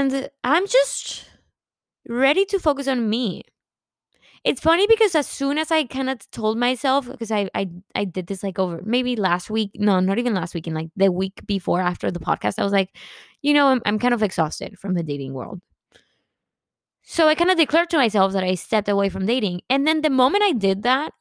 And 0.00 0.30
I'm 0.44 0.66
just 0.66 1.26
ready 2.08 2.46
to 2.46 2.58
focus 2.58 2.88
on 2.88 3.10
me. 3.10 3.42
It's 4.44 4.62
funny 4.62 4.86
because 4.86 5.14
as 5.14 5.26
soon 5.26 5.58
as 5.58 5.70
I 5.70 5.84
kind 5.84 6.08
of 6.08 6.18
told 6.30 6.56
myself, 6.56 7.06
because 7.06 7.30
I, 7.30 7.50
I 7.54 7.68
I 7.94 8.04
did 8.06 8.26
this 8.26 8.42
like 8.42 8.58
over 8.58 8.80
maybe 8.82 9.14
last 9.14 9.50
week, 9.50 9.72
no, 9.74 10.00
not 10.00 10.18
even 10.18 10.32
last 10.32 10.54
week, 10.54 10.66
in 10.66 10.72
like 10.72 10.88
the 10.96 11.12
week 11.12 11.42
before 11.46 11.82
after 11.82 12.10
the 12.10 12.18
podcast, 12.18 12.58
I 12.58 12.64
was 12.64 12.72
like, 12.72 12.96
you 13.42 13.52
know, 13.52 13.66
I'm, 13.68 13.82
I'm 13.84 13.98
kind 13.98 14.14
of 14.14 14.22
exhausted 14.22 14.78
from 14.78 14.94
the 14.94 15.02
dating 15.02 15.34
world. 15.34 15.60
So 17.02 17.28
I 17.28 17.34
kind 17.34 17.50
of 17.50 17.58
declared 17.58 17.90
to 17.90 17.98
myself 17.98 18.32
that 18.32 18.44
I 18.44 18.54
stepped 18.54 18.88
away 18.88 19.10
from 19.10 19.26
dating. 19.26 19.60
And 19.68 19.86
then 19.86 20.00
the 20.00 20.08
moment 20.08 20.44
I 20.46 20.52
did 20.52 20.82
that, 20.84 21.12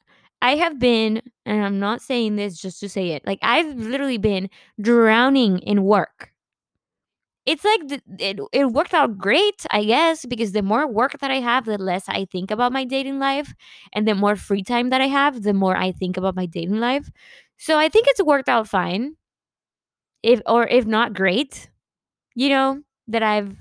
I 0.41 0.55
have 0.55 0.79
been, 0.79 1.21
and 1.45 1.65
I'm 1.65 1.79
not 1.79 2.01
saying 2.01 2.37
this 2.37 2.57
just 2.61 2.79
to 2.79 2.87
say 2.87 3.09
it, 3.09 3.27
like 3.27 3.39
I've 3.41 3.75
literally 3.75 4.17
been 4.19 4.49
drowning 4.79 5.59
in 5.59 5.83
work. 5.83 6.31
It's 7.49 7.63
like 7.65 7.87
th- 7.87 8.01
it, 8.19 8.39
it 8.53 8.65
worked 8.71 8.93
out 8.93 9.17
great, 9.17 9.65
I 9.71 9.83
guess, 9.85 10.25
because 10.25 10.51
the 10.51 10.61
more 10.61 10.85
work 10.87 11.19
that 11.21 11.31
I 11.31 11.39
have, 11.41 11.65
the 11.65 11.77
less 11.77 12.07
I 12.09 12.25
think 12.25 12.51
about 12.51 12.73
my 12.73 12.85
dating 12.85 13.19
life. 13.19 13.53
And 13.93 14.07
the 14.07 14.15
more 14.15 14.35
free 14.35 14.63
time 14.63 14.89
that 14.91 15.01
I 15.01 15.07
have, 15.07 15.43
the 15.43 15.53
more 15.53 15.75
I 15.75 15.91
think 15.91 16.17
about 16.17 16.35
my 16.35 16.45
dating 16.45 16.79
life. 16.79 17.09
So 17.57 17.77
I 17.77 17.89
think 17.89 18.07
it's 18.09 18.23
worked 18.23 18.49
out 18.49 18.67
fine. 18.67 19.15
If 20.23 20.41
or 20.45 20.67
if 20.67 20.85
not 20.85 21.13
great, 21.13 21.69
you 22.35 22.49
know, 22.49 22.83
that 23.07 23.23
I've 23.23 23.55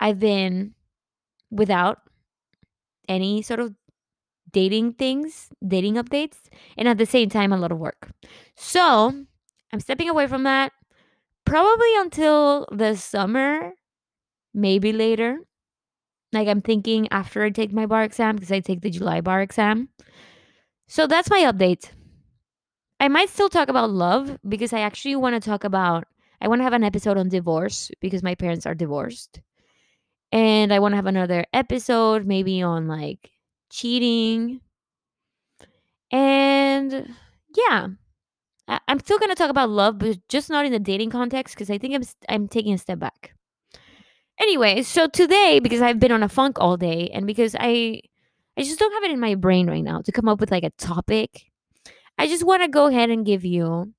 I've 0.00 0.18
been 0.20 0.74
without 1.50 2.00
any 3.08 3.42
sort 3.42 3.60
of 3.60 3.74
dating 4.52 4.94
things, 4.94 5.50
dating 5.66 5.94
updates, 5.96 6.38
and 6.78 6.88
at 6.88 6.98
the 6.98 7.06
same 7.06 7.30
time, 7.30 7.52
a 7.52 7.58
lot 7.58 7.72
of 7.72 7.78
work. 7.78 8.10
So 8.56 9.14
I'm 9.72 9.80
stepping 9.80 10.08
away 10.10 10.26
from 10.26 10.44
that 10.44 10.72
probably 11.44 11.96
until 11.96 12.66
the 12.72 12.96
summer, 12.96 13.72
maybe 14.52 14.92
later. 14.92 15.38
Like 16.32 16.48
I'm 16.48 16.62
thinking 16.62 17.08
after 17.10 17.44
I 17.44 17.50
take 17.50 17.72
my 17.72 17.86
bar 17.86 18.02
exam 18.02 18.36
because 18.36 18.50
I 18.50 18.60
take 18.60 18.80
the 18.80 18.90
July 18.90 19.20
bar 19.20 19.40
exam. 19.40 19.88
So 20.88 21.06
that's 21.06 21.30
my 21.30 21.40
update. 21.40 21.90
I 23.00 23.08
might 23.08 23.28
still 23.28 23.48
talk 23.48 23.68
about 23.68 23.90
love 23.90 24.38
because 24.48 24.72
I 24.72 24.80
actually 24.80 25.16
want 25.16 25.34
to 25.34 25.48
talk 25.48 25.64
about 25.64 26.04
I 26.40 26.48
want 26.48 26.60
to 26.60 26.64
have 26.64 26.72
an 26.72 26.84
episode 26.84 27.16
on 27.16 27.28
divorce 27.28 27.90
because 28.00 28.22
my 28.22 28.34
parents 28.34 28.66
are 28.66 28.74
divorced. 28.74 29.40
And 30.32 30.72
I 30.72 30.78
want 30.78 30.92
to 30.92 30.96
have 30.96 31.06
another 31.06 31.46
episode 31.52 32.26
maybe 32.26 32.60
on 32.60 32.88
like 32.88 33.30
cheating. 33.70 34.60
And 36.10 37.14
yeah, 37.56 37.88
I- 38.68 38.80
I'm 38.88 38.98
still 39.00 39.18
going 39.18 39.30
to 39.30 39.34
talk 39.34 39.50
about 39.50 39.70
love, 39.70 39.98
but 39.98 40.18
just 40.28 40.50
not 40.50 40.66
in 40.66 40.72
the 40.72 40.78
dating 40.78 41.10
context 41.10 41.54
because 41.54 41.70
I 41.70 41.78
think 41.78 41.94
I'm, 41.94 42.02
I'm 42.28 42.48
taking 42.48 42.74
a 42.74 42.78
step 42.78 42.98
back. 42.98 43.34
Anyway, 44.40 44.82
so 44.82 45.06
today, 45.06 45.60
because 45.60 45.80
I've 45.80 46.00
been 46.00 46.12
on 46.12 46.22
a 46.22 46.28
funk 46.28 46.58
all 46.58 46.76
day 46.76 47.08
and 47.12 47.26
because 47.26 47.54
I 47.58 48.00
I 48.56 48.62
just 48.62 48.78
don't 48.78 48.92
have 48.92 49.04
it 49.04 49.10
in 49.12 49.20
my 49.20 49.34
brain 49.34 49.68
right 49.68 49.82
now 49.82 50.00
to 50.02 50.12
come 50.12 50.28
up 50.28 50.40
with 50.40 50.50
like 50.50 50.62
a 50.64 50.70
topic, 50.70 51.46
I 52.18 52.26
just 52.26 52.44
want 52.44 52.62
to 52.62 52.68
go 52.68 52.86
ahead 52.86 53.10
and 53.10 53.26
give 53.26 53.44
you 53.44 53.92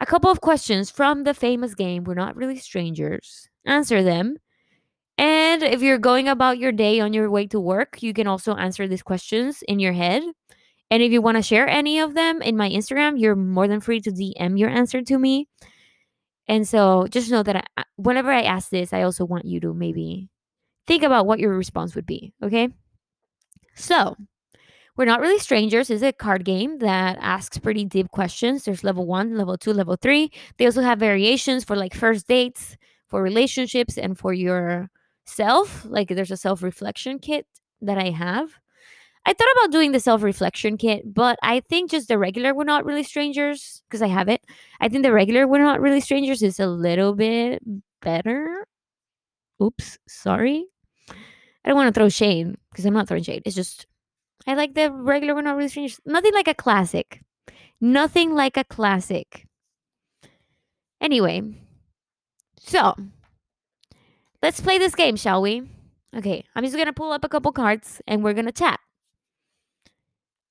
a 0.00 0.06
couple 0.06 0.30
of 0.30 0.40
questions 0.40 0.90
from 0.90 1.24
the 1.24 1.34
famous 1.34 1.74
game. 1.74 2.04
We're 2.04 2.14
not 2.14 2.36
really 2.36 2.58
strangers. 2.58 3.48
Answer 3.64 4.02
them. 4.02 4.36
And 5.18 5.62
if 5.62 5.80
you're 5.80 5.98
going 5.98 6.28
about 6.28 6.58
your 6.58 6.72
day 6.72 7.00
on 7.00 7.12
your 7.12 7.30
way 7.30 7.46
to 7.48 7.60
work, 7.60 8.02
you 8.02 8.12
can 8.12 8.26
also 8.26 8.54
answer 8.54 8.86
these 8.86 9.02
questions 9.02 9.62
in 9.66 9.78
your 9.78 9.92
head. 9.92 10.22
And 10.90 11.02
if 11.02 11.10
you 11.12 11.20
want 11.20 11.36
to 11.36 11.42
share 11.42 11.68
any 11.68 11.98
of 11.98 12.14
them 12.14 12.42
in 12.42 12.56
my 12.56 12.70
Instagram, 12.70 13.18
you're 13.18 13.36
more 13.36 13.66
than 13.66 13.80
free 13.80 14.00
to 14.00 14.10
DM 14.10 14.58
your 14.58 14.70
answer 14.70 15.02
to 15.02 15.18
me. 15.18 15.48
And 16.48 16.66
so 16.66 17.06
just 17.10 17.30
know 17.30 17.42
that 17.42 17.68
I, 17.76 17.84
whenever 17.96 18.30
I 18.30 18.42
ask 18.42 18.70
this, 18.70 18.92
I 18.92 19.02
also 19.02 19.24
want 19.24 19.46
you 19.46 19.58
to 19.60 19.74
maybe 19.74 20.28
think 20.86 21.02
about 21.02 21.26
what 21.26 21.40
your 21.40 21.56
response 21.56 21.94
would 21.96 22.06
be. 22.06 22.32
Okay. 22.42 22.68
So 23.74 24.16
we're 24.96 25.04
not 25.04 25.20
really 25.20 25.38
strangers 25.38 25.90
is 25.90 26.02
a 26.02 26.12
card 26.12 26.44
game 26.44 26.78
that 26.78 27.18
asks 27.20 27.58
pretty 27.58 27.84
deep 27.84 28.10
questions. 28.12 28.64
There's 28.64 28.84
level 28.84 29.06
one, 29.06 29.36
level 29.36 29.58
two, 29.58 29.72
level 29.72 29.96
three. 29.96 30.30
They 30.56 30.66
also 30.66 30.82
have 30.82 30.98
variations 30.98 31.64
for 31.64 31.76
like 31.76 31.94
first 31.94 32.26
dates, 32.26 32.76
for 33.08 33.22
relationships, 33.22 33.98
and 33.98 34.18
for 34.18 34.32
your 34.32 34.88
self. 35.26 35.84
Like 35.84 36.08
there's 36.08 36.30
a 36.30 36.36
self 36.36 36.62
reflection 36.62 37.18
kit 37.18 37.46
that 37.82 37.98
I 37.98 38.10
have. 38.10 38.54
I 39.26 39.32
thought 39.32 39.48
about 39.56 39.72
doing 39.72 39.90
the 39.90 39.98
self 39.98 40.22
reflection 40.22 40.76
kit, 40.76 41.12
but 41.12 41.36
I 41.42 41.60
think 41.68 41.90
just 41.90 42.06
the 42.06 42.16
regular 42.16 42.54
We're 42.54 42.62
Not 42.62 42.84
Really 42.84 43.02
Strangers, 43.02 43.82
because 43.88 44.00
I 44.00 44.06
have 44.06 44.28
it. 44.28 44.40
I 44.80 44.88
think 44.88 45.02
the 45.02 45.12
regular 45.12 45.48
We're 45.48 45.58
Not 45.58 45.80
Really 45.80 46.00
Strangers 46.00 46.42
is 46.42 46.60
a 46.60 46.68
little 46.68 47.12
bit 47.12 47.60
better. 48.00 48.64
Oops, 49.60 49.98
sorry. 50.06 50.66
I 51.10 51.68
don't 51.68 51.74
want 51.76 51.92
to 51.92 51.98
throw 51.98 52.08
shade 52.08 52.54
because 52.70 52.86
I'm 52.86 52.94
not 52.94 53.08
throwing 53.08 53.24
shade. 53.24 53.42
It's 53.44 53.56
just, 53.56 53.86
I 54.46 54.54
like 54.54 54.74
the 54.74 54.92
regular 54.92 55.34
We're 55.34 55.42
Not 55.42 55.56
Really 55.56 55.70
Strangers. 55.70 56.00
Nothing 56.06 56.32
like 56.32 56.46
a 56.46 56.54
classic. 56.54 57.20
Nothing 57.80 58.32
like 58.32 58.56
a 58.56 58.62
classic. 58.62 59.44
Anyway, 61.00 61.42
so 62.60 62.94
let's 64.40 64.60
play 64.60 64.78
this 64.78 64.94
game, 64.94 65.16
shall 65.16 65.42
we? 65.42 65.68
Okay, 66.16 66.44
I'm 66.54 66.62
just 66.62 66.76
gonna 66.76 66.92
pull 66.92 67.10
up 67.10 67.24
a 67.24 67.28
couple 67.28 67.50
cards 67.50 68.00
and 68.06 68.22
we're 68.22 68.32
gonna 68.32 68.52
chat. 68.52 68.78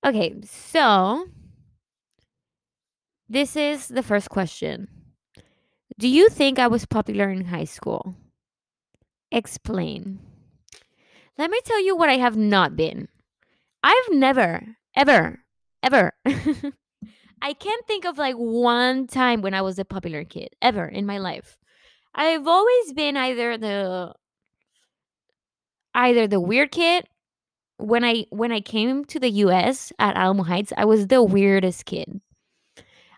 Okay, 0.06 0.36
so 0.46 1.26
this 3.28 3.56
is 3.56 3.88
the 3.88 4.04
first 4.04 4.30
question. 4.30 4.88
Do 5.98 6.08
you 6.08 6.30
think 6.30 6.60
I 6.60 6.68
was 6.68 6.86
popular 6.86 7.32
in 7.32 7.46
high 7.46 7.64
school? 7.64 8.16
Explain. 9.32 10.20
Let 11.40 11.50
me 11.50 11.60
tell 11.66 11.84
you 11.84 11.96
what 11.96 12.10
I 12.10 12.18
have 12.18 12.38
not 12.38 12.76
been. 12.76 13.08
I've 13.84 14.12
never, 14.12 14.78
ever, 14.96 15.40
ever. 15.82 16.14
I 17.42 17.54
can't 17.54 17.88
think 17.88 18.06
of 18.06 18.20
like 18.20 18.36
one 18.36 19.08
time 19.08 19.42
when 19.42 19.56
I 19.56 19.64
was 19.64 19.80
a 19.80 19.86
popular 19.86 20.24
kid 20.24 20.50
ever 20.62 20.86
in 20.86 21.08
my 21.08 21.18
life. 21.18 21.58
I've 22.14 22.48
always 22.48 22.94
been 22.94 23.18
either 23.18 23.58
the 23.58 24.14
either 25.96 26.28
the 26.28 26.40
weird 26.40 26.72
kid 26.72 27.08
when 27.78 28.04
I 28.04 28.26
when 28.30 28.52
I 28.52 28.62
came 28.62 29.06
to 29.06 29.20
the 29.20 29.30
US 29.30 29.92
at 30.00 30.16
Alamo 30.16 30.44
Heights, 30.44 30.74
I 30.78 30.86
was 30.86 31.08
the 31.08 31.24
weirdest 31.24 31.86
kid. 31.86 32.22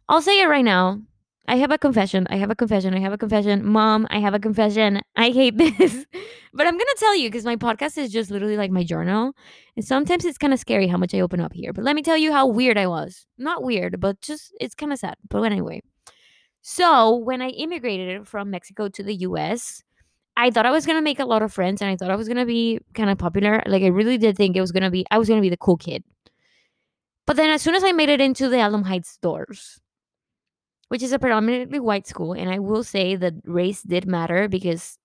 I'll 0.09 0.21
say 0.21 0.41
it 0.41 0.47
right 0.47 0.65
now. 0.65 1.01
I 1.49 1.55
have 1.55 1.71
a 1.71 1.77
confession. 1.77 2.27
I 2.29 2.35
have 2.37 2.51
a 2.51 2.55
confession. 2.55 2.93
I 2.93 2.99
have 2.99 3.13
a 3.13 3.17
confession. 3.17 3.65
Mom, 3.65 4.05
I 4.09 4.19
have 4.19 4.33
a 4.33 4.39
confession. 4.39 5.01
I 5.15 5.29
hate 5.29 5.57
this. 5.57 6.05
but 6.53 6.67
I'm 6.67 6.73
going 6.73 6.79
to 6.79 6.97
tell 6.99 7.15
you 7.15 7.29
because 7.29 7.45
my 7.45 7.55
podcast 7.55 7.97
is 7.97 8.11
just 8.11 8.29
literally 8.29 8.57
like 8.57 8.71
my 8.71 8.83
journal. 8.83 9.33
And 9.77 9.85
sometimes 9.85 10.25
it's 10.25 10.37
kind 10.37 10.53
of 10.53 10.59
scary 10.59 10.87
how 10.87 10.97
much 10.97 11.13
I 11.13 11.21
open 11.21 11.39
up 11.39 11.53
here. 11.53 11.71
But 11.71 11.85
let 11.85 11.95
me 11.95 12.01
tell 12.01 12.17
you 12.17 12.33
how 12.33 12.47
weird 12.47 12.77
I 12.77 12.87
was. 12.87 13.25
Not 13.37 13.63
weird, 13.63 14.01
but 14.01 14.19
just 14.19 14.53
it's 14.59 14.75
kind 14.75 14.91
of 14.91 14.99
sad. 14.99 15.15
But 15.29 15.43
anyway. 15.43 15.81
So, 16.61 17.15
when 17.15 17.41
I 17.41 17.49
immigrated 17.49 18.27
from 18.27 18.49
Mexico 18.49 18.89
to 18.89 19.01
the 19.01 19.15
US, 19.15 19.83
I 20.37 20.51
thought 20.51 20.67
I 20.67 20.71
was 20.71 20.85
gonna 20.85 21.01
make 21.01 21.19
a 21.19 21.25
lot 21.25 21.41
of 21.41 21.51
friends 21.51 21.81
and 21.81 21.89
I 21.89 21.95
thought 21.97 22.11
I 22.11 22.15
was 22.15 22.27
gonna 22.27 22.45
be 22.45 22.79
kind 22.93 23.09
of 23.09 23.17
popular. 23.17 23.63
Like 23.65 23.81
I 23.81 23.87
really 23.87 24.19
did 24.19 24.37
think 24.37 24.55
it 24.55 24.61
was 24.61 24.71
gonna 24.71 24.91
be 24.91 25.03
I 25.09 25.17
was 25.17 25.27
gonna 25.27 25.41
be 25.41 25.49
the 25.49 25.57
cool 25.57 25.77
kid. 25.77 26.03
But 27.25 27.37
then 27.37 27.49
as 27.49 27.63
soon 27.63 27.73
as 27.73 27.83
I 27.83 27.91
made 27.91 28.09
it 28.09 28.21
into 28.21 28.47
the 28.47 28.59
Alamo 28.59 28.83
Heights 28.83 29.17
doors, 29.17 29.81
which 30.89 31.01
is 31.01 31.11
a 31.11 31.19
predominantly 31.19 31.79
white 31.79 32.05
school, 32.05 32.33
and 32.33 32.49
I 32.51 32.59
will 32.59 32.83
say 32.83 33.15
that 33.15 33.33
race 33.45 33.81
did 33.81 34.05
matter 34.05 34.47
because 34.47 34.99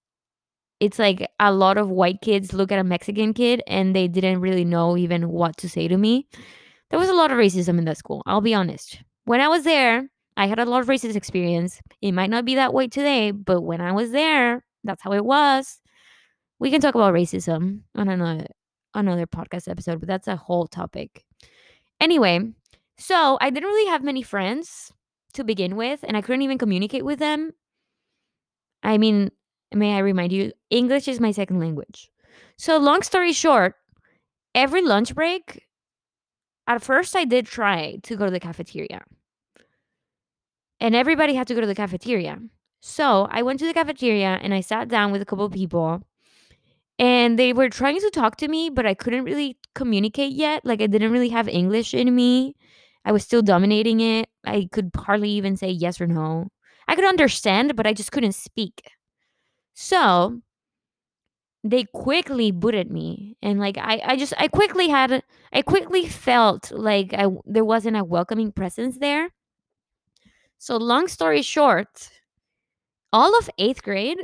it's 0.81 0.99
like 0.99 1.27
a 1.41 1.51
lot 1.51 1.79
of 1.79 1.89
white 1.89 2.21
kids 2.21 2.53
look 2.53 2.71
at 2.71 2.79
a 2.79 2.85
Mexican 2.85 3.33
kid 3.33 3.63
and 3.67 3.97
they 3.97 4.09
didn't 4.09 4.41
really 4.41 4.67
know 4.67 4.99
even 4.99 5.31
what 5.31 5.57
to 5.59 5.69
say 5.69 5.89
to 5.89 5.97
me. 5.97 6.27
There 6.91 6.99
was 6.99 7.09
a 7.09 7.15
lot 7.15 7.31
of 7.33 7.39
racism 7.39 7.79
in 7.79 7.87
that 7.87 7.97
school, 7.97 8.23
I'll 8.27 8.43
be 8.43 8.53
honest. 8.53 9.03
When 9.25 9.41
I 9.41 9.49
was 9.49 9.65
there, 9.65 10.09
I 10.37 10.47
had 10.47 10.59
a 10.59 10.67
lot 10.67 10.83
of 10.83 10.89
racist 10.89 11.17
experience. 11.17 11.81
It 12.03 12.13
might 12.13 12.31
not 12.31 12.45
be 12.45 12.57
that 12.57 12.75
way 12.75 12.87
today, 12.87 13.31
but 13.31 13.63
when 13.63 13.81
I 13.81 13.93
was 13.93 14.11
there, 14.11 14.63
that's 14.85 15.03
how 15.03 15.13
it 15.13 15.25
was. 15.25 15.81
We 16.59 16.71
can 16.71 16.81
talk 16.81 16.95
about 16.95 17.15
racism 17.15 17.81
on 17.95 18.09
another 18.09 18.47
another 18.95 19.27
podcast 19.27 19.69
episode, 19.69 20.01
but 20.01 20.09
that's 20.09 20.29
a 20.29 20.37
whole 20.37 20.67
topic. 20.67 21.25
Anyway, 22.01 22.41
so 22.99 23.39
I 23.41 23.51
didn't 23.51 23.69
really 23.69 23.91
have 23.91 24.05
many 24.05 24.23
friends 24.23 24.93
to 25.35 25.45
begin 25.45 25.77
with, 25.77 26.05
and 26.07 26.17
I 26.17 26.21
couldn't 26.21 26.43
even 26.43 26.59
communicate 26.59 27.05
with 27.05 27.19
them. 27.19 27.53
I 28.83 28.99
mean, 28.99 29.31
may 29.73 29.95
I 29.95 29.99
remind 29.99 30.33
you, 30.33 30.53
English 30.71 31.09
is 31.09 31.21
my 31.21 31.31
second 31.31 31.59
language. 31.59 32.11
So, 32.59 32.77
long 32.79 33.03
story 33.03 33.33
short, 33.33 33.75
every 34.55 34.83
lunch 34.83 35.15
break, 35.15 35.67
at 36.67 36.83
first 36.83 37.17
I 37.17 37.25
did 37.25 37.47
try 37.47 37.99
to 38.03 38.17
go 38.17 38.27
to 38.27 38.31
the 38.31 38.41
cafeteria. 38.41 39.03
And 40.81 40.95
everybody 40.95 41.35
had 41.35 41.47
to 41.47 41.55
go 41.55 41.61
to 41.61 41.67
the 41.67 41.75
cafeteria. 41.75 42.39
So 42.83 43.29
I 43.31 43.43
went 43.43 43.61
to 43.61 43.67
the 43.67 43.73
cafeteria 43.73 44.41
and 44.43 44.53
I 44.53 44.61
sat 44.61 44.89
down 44.89 45.13
with 45.13 45.23
a 45.23 45.25
couple 45.25 45.45
of 45.45 45.53
people 45.53 46.03
and 46.99 47.39
they 47.39 47.53
were 47.53 47.69
trying 47.69 48.01
to 48.01 48.11
talk 48.11 48.37
to 48.39 48.49
me, 48.49 48.71
but 48.71 48.87
I 48.87 48.95
couldn't 48.95 49.25
really 49.25 49.57
communicate 49.75 50.33
yet. 50.33 50.65
Like 50.65 50.83
I 50.83 50.89
didn't 50.89 51.13
really 51.13 51.31
have 51.31 51.49
English 51.49 51.95
in 51.95 52.15
me. 52.15 52.57
I 53.05 53.13
was 53.13 53.23
still 53.25 53.43
dominating 53.43 54.01
it. 54.01 54.29
I 54.45 54.69
could 54.73 54.91
hardly 54.97 55.31
even 55.31 55.57
say 55.57 55.71
yes 55.71 56.01
or 56.01 56.09
no. 56.09 56.49
I 56.89 56.97
could 56.97 57.05
understand, 57.05 57.77
but 57.77 57.87
I 57.87 57.95
just 57.95 58.11
couldn't 58.13 58.35
speak. 58.35 58.83
So 59.75 60.41
they 61.65 61.85
quickly 61.85 62.51
booted 62.51 62.91
me 62.91 63.37
and 63.41 63.61
like 63.61 63.79
I, 63.79 64.03
I 64.05 64.17
just 64.17 64.35
i 64.37 64.49
quickly 64.49 64.89
had 64.89 65.23
i 65.53 65.63
quickly 65.63 66.09
felt 66.09 66.73
like 66.73 67.15
I, 67.15 67.29
there 67.47 67.65
wasn't 67.65 67.97
a 67.97 68.03
welcoming 68.03 68.51
presence 68.51 68.99
there 68.99 69.31
so 70.59 70.77
long 70.77 71.07
story 71.09 71.43
short 71.43 72.11
all 73.13 73.37
of 73.39 73.51
eighth 73.59 73.83
grade 73.83 74.19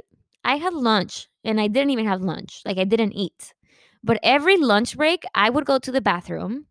i 0.44 0.56
had 0.56 0.72
lunch 0.74 1.28
and 1.44 1.60
i 1.60 1.68
didn't 1.68 1.90
even 1.90 2.06
have 2.06 2.22
lunch 2.22 2.62
like 2.64 2.78
i 2.78 2.84
didn't 2.84 3.12
eat. 3.12 3.54
But 4.04 4.20
every 4.22 4.56
lunch 4.56 4.96
break 4.96 5.24
i 5.34 5.50
would 5.50 5.66
go 5.66 5.78
to 5.78 5.92
the 5.92 6.00
bathroom 6.00 6.66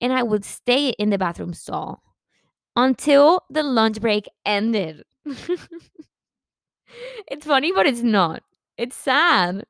and 0.00 0.12
i 0.12 0.22
would 0.22 0.44
stay 0.44 0.90
in 0.90 1.10
the 1.10 1.18
bathroom 1.18 1.54
stall 1.54 2.02
until 2.76 3.42
the 3.50 3.62
lunch 3.64 4.00
break 4.00 4.26
ended. 4.46 5.04
It's 7.28 7.46
funny 7.46 7.72
but 7.72 7.86
it's 7.86 8.02
not. 8.02 8.42
It's 8.76 8.96
sad. 8.96 9.64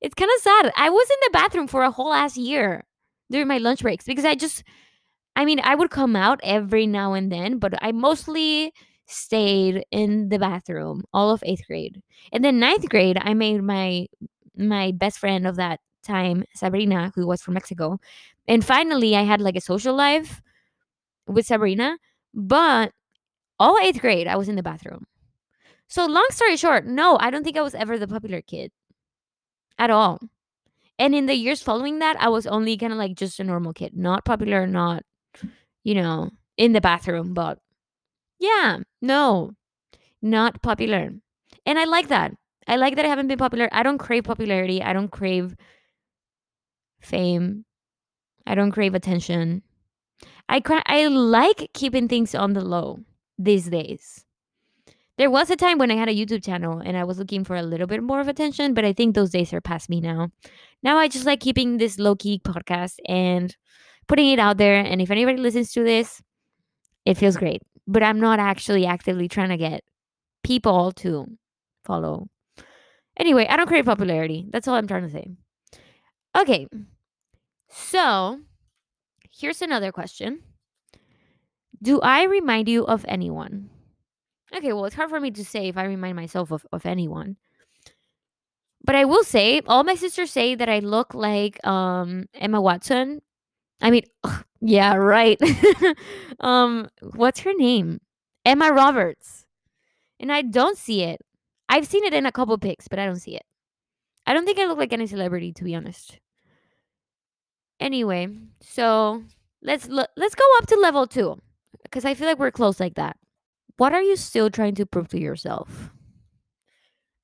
It's 0.00 0.14
kind 0.14 0.30
of 0.34 0.42
sad. 0.42 0.72
I 0.76 0.90
was 0.90 1.08
in 1.10 1.16
the 1.24 1.38
bathroom 1.38 1.66
for 1.66 1.82
a 1.82 1.90
whole 1.90 2.12
ass 2.12 2.36
year 2.36 2.84
during 3.30 3.48
my 3.48 3.58
lunch 3.58 3.82
breaks 3.82 4.04
because 4.04 4.24
I 4.24 4.34
just, 4.34 4.64
I 5.36 5.44
mean, 5.44 5.60
I 5.62 5.74
would 5.74 5.90
come 5.90 6.16
out 6.16 6.40
every 6.42 6.86
now 6.86 7.14
and 7.14 7.32
then, 7.32 7.58
but 7.58 7.74
I 7.82 7.92
mostly 7.92 8.72
stayed 9.10 9.84
in 9.90 10.28
the 10.28 10.38
bathroom 10.38 11.04
all 11.12 11.30
of 11.30 11.42
eighth 11.44 11.66
grade. 11.66 12.02
And 12.32 12.44
then 12.44 12.58
ninth 12.60 12.88
grade, 12.88 13.18
I 13.20 13.34
made 13.34 13.62
my 13.62 14.06
my 14.56 14.92
best 14.92 15.18
friend 15.18 15.46
of 15.46 15.56
that 15.56 15.80
time, 16.02 16.44
Sabrina, 16.54 17.12
who 17.14 17.26
was 17.26 17.42
from 17.42 17.54
Mexico. 17.54 17.98
And 18.48 18.64
finally, 18.64 19.16
I 19.16 19.22
had 19.22 19.40
like 19.40 19.56
a 19.56 19.60
social 19.60 19.94
life 19.94 20.42
with 21.26 21.46
Sabrina, 21.46 21.98
but 22.34 22.92
all 23.58 23.78
eighth 23.78 24.00
grade, 24.00 24.26
I 24.26 24.36
was 24.36 24.48
in 24.48 24.56
the 24.56 24.62
bathroom. 24.62 25.06
So, 25.88 26.06
long 26.06 26.26
story 26.30 26.56
short, 26.56 26.86
no, 26.86 27.16
I 27.20 27.30
don't 27.30 27.44
think 27.44 27.56
I 27.56 27.62
was 27.62 27.74
ever 27.74 27.98
the 27.98 28.08
popular 28.08 28.40
kid 28.42 28.70
at 29.78 29.90
all. 29.90 30.20
And 30.98 31.14
in 31.14 31.26
the 31.26 31.34
years 31.34 31.62
following 31.62 31.98
that, 32.00 32.20
I 32.20 32.28
was 32.28 32.46
only 32.46 32.76
kind 32.76 32.92
of 32.92 32.98
like 32.98 33.16
just 33.16 33.40
a 33.40 33.44
normal 33.44 33.72
kid, 33.72 33.96
not 33.96 34.24
popular, 34.24 34.66
not, 34.66 35.02
you 35.82 35.94
know, 35.94 36.30
in 36.56 36.72
the 36.72 36.80
bathroom, 36.80 37.34
but 37.34 37.58
yeah, 38.40 38.78
no, 39.00 39.52
not 40.22 40.62
popular. 40.62 41.12
And 41.66 41.78
I 41.78 41.84
like 41.84 42.08
that. 42.08 42.32
I 42.66 42.76
like 42.76 42.96
that 42.96 43.04
I 43.04 43.08
haven't 43.08 43.28
been 43.28 43.38
popular. 43.38 43.68
I 43.72 43.82
don't 43.82 43.98
crave 43.98 44.24
popularity. 44.24 44.82
I 44.82 44.92
don't 44.92 45.10
crave 45.10 45.56
fame. 47.00 47.64
I 48.46 48.54
don't 48.54 48.72
crave 48.72 48.94
attention. 48.94 49.62
I 50.48 50.60
cra- 50.60 50.82
I 50.86 51.06
like 51.06 51.70
keeping 51.74 52.08
things 52.08 52.34
on 52.34 52.54
the 52.54 52.64
low 52.64 52.98
these 53.38 53.68
days. 53.68 54.24
There 55.18 55.30
was 55.30 55.50
a 55.50 55.56
time 55.56 55.78
when 55.78 55.90
I 55.90 55.96
had 55.96 56.08
a 56.08 56.14
YouTube 56.14 56.42
channel 56.44 56.78
and 56.78 56.96
I 56.96 57.04
was 57.04 57.18
looking 57.18 57.44
for 57.44 57.54
a 57.54 57.62
little 57.62 57.86
bit 57.86 58.02
more 58.02 58.20
of 58.20 58.28
attention, 58.28 58.72
but 58.72 58.84
I 58.84 58.92
think 58.94 59.14
those 59.14 59.30
days 59.30 59.52
are 59.52 59.60
past 59.60 59.90
me 59.90 60.00
now. 60.00 60.30
Now 60.82 60.96
I 60.96 61.08
just 61.08 61.26
like 61.26 61.40
keeping 61.40 61.76
this 61.76 61.98
low 61.98 62.16
key 62.16 62.40
podcast 62.42 62.94
and 63.06 63.54
putting 64.08 64.28
it 64.30 64.38
out 64.38 64.56
there. 64.56 64.76
And 64.76 65.00
if 65.00 65.10
anybody 65.10 65.36
listens 65.36 65.72
to 65.72 65.84
this, 65.84 66.22
it 67.04 67.18
feels 67.18 67.36
great. 67.36 67.62
But 67.86 68.02
I'm 68.02 68.20
not 68.20 68.38
actually 68.38 68.86
actively 68.86 69.28
trying 69.28 69.48
to 69.48 69.56
get 69.56 69.82
people 70.44 70.92
to 70.92 71.26
follow. 71.84 72.28
Anyway, 73.16 73.46
I 73.48 73.56
don't 73.56 73.66
create 73.66 73.84
popularity. 73.84 74.46
That's 74.50 74.68
all 74.68 74.74
I'm 74.74 74.86
trying 74.86 75.02
to 75.02 75.10
say. 75.10 75.30
Okay. 76.36 76.66
So 77.68 78.40
here's 79.30 79.62
another 79.62 79.92
question 79.92 80.42
Do 81.82 82.00
I 82.00 82.24
remind 82.24 82.68
you 82.68 82.84
of 82.84 83.04
anyone? 83.08 83.70
Okay, 84.54 84.72
well, 84.72 84.84
it's 84.84 84.96
hard 84.96 85.10
for 85.10 85.20
me 85.20 85.30
to 85.30 85.44
say 85.44 85.68
if 85.68 85.76
I 85.76 85.84
remind 85.84 86.16
myself 86.16 86.50
of, 86.50 86.66
of 86.72 86.84
anyone. 86.84 87.36
But 88.82 88.96
I 88.96 89.04
will 89.04 89.22
say, 89.22 89.60
all 89.66 89.84
my 89.84 89.94
sisters 89.94 90.30
say 90.30 90.54
that 90.54 90.68
I 90.68 90.80
look 90.80 91.14
like 91.14 91.64
um, 91.66 92.26
Emma 92.34 92.60
Watson. 92.60 93.20
I 93.80 93.90
mean, 93.90 94.02
ugh, 94.24 94.44
yeah, 94.60 94.94
right. 94.94 95.40
um, 96.40 96.88
what's 97.14 97.40
her 97.40 97.54
name? 97.54 98.00
Emma 98.44 98.72
Roberts. 98.72 99.46
And 100.18 100.32
I 100.32 100.42
don't 100.42 100.76
see 100.76 101.02
it. 101.02 101.20
I've 101.68 101.86
seen 101.86 102.04
it 102.04 102.12
in 102.12 102.26
a 102.26 102.32
couple 102.32 102.56
pics, 102.58 102.88
but 102.88 102.98
I 102.98 103.06
don't 103.06 103.16
see 103.16 103.36
it. 103.36 103.44
I 104.26 104.34
don't 104.34 104.44
think 104.44 104.58
I 104.58 104.66
look 104.66 104.78
like 104.78 104.92
any 104.92 105.06
celebrity, 105.06 105.52
to 105.54 105.64
be 105.64 105.74
honest. 105.74 106.18
Anyway, 107.78 108.28
so 108.60 109.22
let's 109.62 109.88
lo- 109.88 110.12
let's 110.16 110.34
go 110.34 110.44
up 110.58 110.66
to 110.66 110.76
level 110.76 111.06
two 111.06 111.38
because 111.82 112.04
I 112.04 112.14
feel 112.14 112.26
like 112.26 112.38
we're 112.38 112.50
close 112.50 112.78
like 112.78 112.94
that. 112.96 113.16
What 113.78 113.94
are 113.94 114.02
you 114.02 114.16
still 114.16 114.50
trying 114.50 114.74
to 114.74 114.84
prove 114.84 115.08
to 115.08 115.18
yourself? 115.18 115.90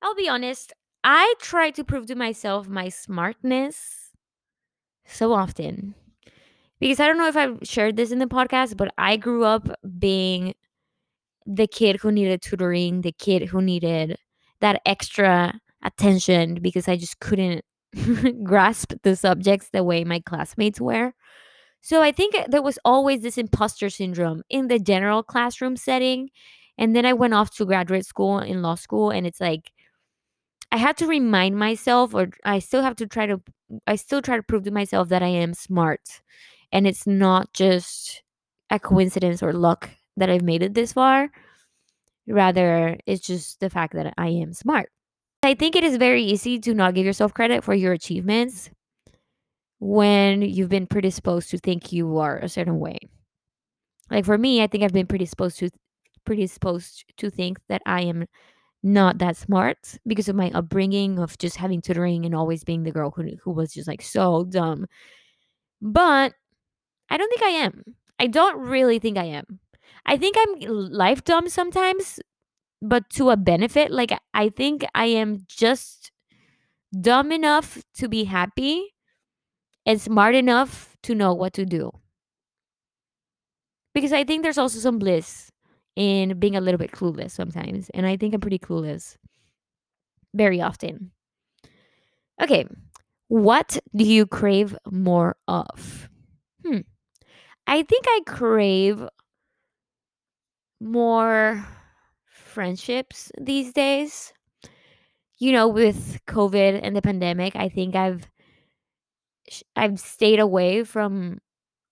I'll 0.01 0.15
be 0.15 0.27
honest, 0.27 0.73
I 1.03 1.35
try 1.39 1.69
to 1.71 1.83
prove 1.83 2.07
to 2.07 2.15
myself 2.15 2.67
my 2.67 2.89
smartness 2.89 4.11
so 5.05 5.33
often. 5.33 5.93
Because 6.79 6.99
I 6.99 7.07
don't 7.07 7.17
know 7.17 7.27
if 7.27 7.37
I've 7.37 7.59
shared 7.63 7.95
this 7.95 8.11
in 8.11 8.19
the 8.19 8.27
podcast, 8.27 8.77
but 8.77 8.93
I 8.97 9.17
grew 9.17 9.43
up 9.43 9.67
being 9.97 10.53
the 11.45 11.67
kid 11.67 11.97
who 11.97 12.11
needed 12.11 12.41
tutoring, 12.41 13.01
the 13.01 13.13
kid 13.13 13.47
who 13.47 13.61
needed 13.61 14.17
that 14.61 14.81
extra 14.85 15.59
attention 15.83 16.55
because 16.61 16.87
I 16.87 16.97
just 16.97 17.19
couldn't 17.19 17.63
grasp 18.43 18.93
the 19.03 19.15
subjects 19.15 19.69
the 19.69 19.83
way 19.83 20.03
my 20.03 20.19
classmates 20.19 20.81
were. 20.81 21.13
So 21.81 22.01
I 22.01 22.11
think 22.11 22.35
there 22.49 22.61
was 22.61 22.79
always 22.83 23.21
this 23.21 23.37
imposter 23.37 23.89
syndrome 23.89 24.43
in 24.49 24.67
the 24.67 24.79
general 24.79 25.23
classroom 25.23 25.77
setting. 25.77 26.29
And 26.77 26.95
then 26.95 27.05
I 27.05 27.13
went 27.13 27.33
off 27.33 27.55
to 27.57 27.65
graduate 27.65 28.05
school 28.05 28.39
in 28.39 28.61
law 28.61 28.75
school, 28.75 29.09
and 29.09 29.25
it's 29.25 29.41
like 29.41 29.71
I 30.71 30.77
had 30.77 30.97
to 30.97 31.07
remind 31.07 31.57
myself, 31.57 32.13
or 32.13 32.29
I 32.43 32.59
still 32.59 32.81
have 32.83 32.95
to 32.97 33.07
try 33.07 33.25
to, 33.25 33.41
I 33.87 33.95
still 33.95 34.21
try 34.21 34.35
to 34.37 34.43
prove 34.43 34.63
to 34.65 34.71
myself 34.71 35.09
that 35.09 35.23
I 35.23 35.27
am 35.27 35.53
smart. 35.53 36.21
And 36.71 36.87
it's 36.87 37.07
not 37.07 37.53
just 37.53 38.23
a 38.69 38.79
coincidence 38.79 39.41
or 39.41 39.53
luck 39.53 39.89
that 40.17 40.29
I've 40.29 40.41
made 40.41 40.63
it 40.63 40.73
this 40.73 40.93
far. 40.93 41.29
Rather, 42.27 42.97
it's 43.05 43.25
just 43.25 43.59
the 43.59 43.69
fact 43.69 43.93
that 43.93 44.13
I 44.17 44.27
am 44.27 44.53
smart. 44.53 44.89
I 45.43 45.53
think 45.53 45.75
it 45.75 45.83
is 45.83 45.97
very 45.97 46.23
easy 46.23 46.59
to 46.59 46.73
not 46.73 46.95
give 46.95 47.05
yourself 47.05 47.33
credit 47.33 47.63
for 47.63 47.73
your 47.73 47.93
achievements 47.93 48.69
when 49.79 50.41
you've 50.41 50.69
been 50.69 50.87
predisposed 50.87 51.49
to 51.51 51.57
think 51.57 51.91
you 51.91 52.17
are 52.17 52.37
a 52.39 52.49
certain 52.49 52.79
way. 52.79 52.97
Like 54.09 54.25
for 54.25 54.37
me, 54.37 54.61
I 54.61 54.67
think 54.67 54.83
I've 54.83 54.93
been 54.93 55.07
predisposed 55.07 55.59
to 55.59 55.69
predisposed 56.25 57.05
to 57.17 57.29
think 57.29 57.57
that 57.69 57.81
I 57.85 58.01
am 58.01 58.25
not 58.83 59.19
that 59.19 59.37
smart 59.37 59.97
because 60.05 60.27
of 60.27 60.35
my 60.35 60.51
upbringing 60.53 61.19
of 61.19 61.37
just 61.37 61.55
having 61.55 61.81
tutoring 61.81 62.25
and 62.25 62.35
always 62.35 62.63
being 62.63 62.83
the 62.83 62.91
girl 62.91 63.11
who 63.11 63.29
who 63.43 63.51
was 63.51 63.73
just 63.73 63.87
like 63.87 64.01
so 64.01 64.43
dumb. 64.45 64.87
But 65.81 66.33
I 67.09 67.17
don't 67.17 67.29
think 67.29 67.43
I 67.43 67.55
am. 67.65 67.83
I 68.19 68.27
don't 68.27 68.59
really 68.59 68.99
think 68.99 69.17
I 69.17 69.25
am. 69.25 69.59
I 70.05 70.17
think 70.17 70.35
I'm 70.39 70.59
life 70.91 71.23
dumb 71.23 71.49
sometimes, 71.49 72.19
but 72.81 73.09
to 73.11 73.29
a 73.29 73.37
benefit. 73.37 73.91
Like 73.91 74.11
I 74.33 74.49
think 74.49 74.85
I 74.95 75.05
am 75.05 75.45
just 75.47 76.11
dumb 76.99 77.31
enough 77.31 77.83
to 77.95 78.07
be 78.07 78.23
happy 78.23 78.93
and 79.85 80.01
smart 80.01 80.35
enough 80.35 80.95
to 81.03 81.15
know 81.15 81.33
what 81.33 81.53
to 81.53 81.65
do. 81.65 81.91
Because 83.93 84.13
I 84.13 84.23
think 84.23 84.43
there's 84.43 84.57
also 84.57 84.79
some 84.79 84.99
bliss 84.99 85.51
in 85.95 86.37
being 86.39 86.55
a 86.55 86.61
little 86.61 86.77
bit 86.77 86.91
clueless 86.91 87.31
sometimes. 87.31 87.89
And 87.93 88.05
I 88.05 88.17
think 88.17 88.33
I'm 88.33 88.41
pretty 88.41 88.59
clueless 88.59 89.17
very 90.33 90.61
often. 90.61 91.11
Okay. 92.41 92.67
What 93.29 93.79
do 93.95 94.03
you 94.05 94.25
crave 94.25 94.77
more 94.89 95.35
of? 95.47 96.09
Hmm. 96.65 96.81
I 97.67 97.83
think 97.83 98.05
I 98.07 98.21
crave 98.25 99.07
more 100.79 101.65
friendships 102.27 103.31
these 103.39 103.73
days. 103.73 104.33
You 105.39 105.51
know, 105.51 105.67
with 105.67 106.19
COVID 106.27 106.79
and 106.83 106.95
the 106.95 107.01
pandemic, 107.01 107.55
I 107.55 107.69
think 107.69 107.95
I've 107.95 108.27
I've 109.75 109.99
stayed 109.99 110.39
away 110.39 110.83
from 110.83 111.39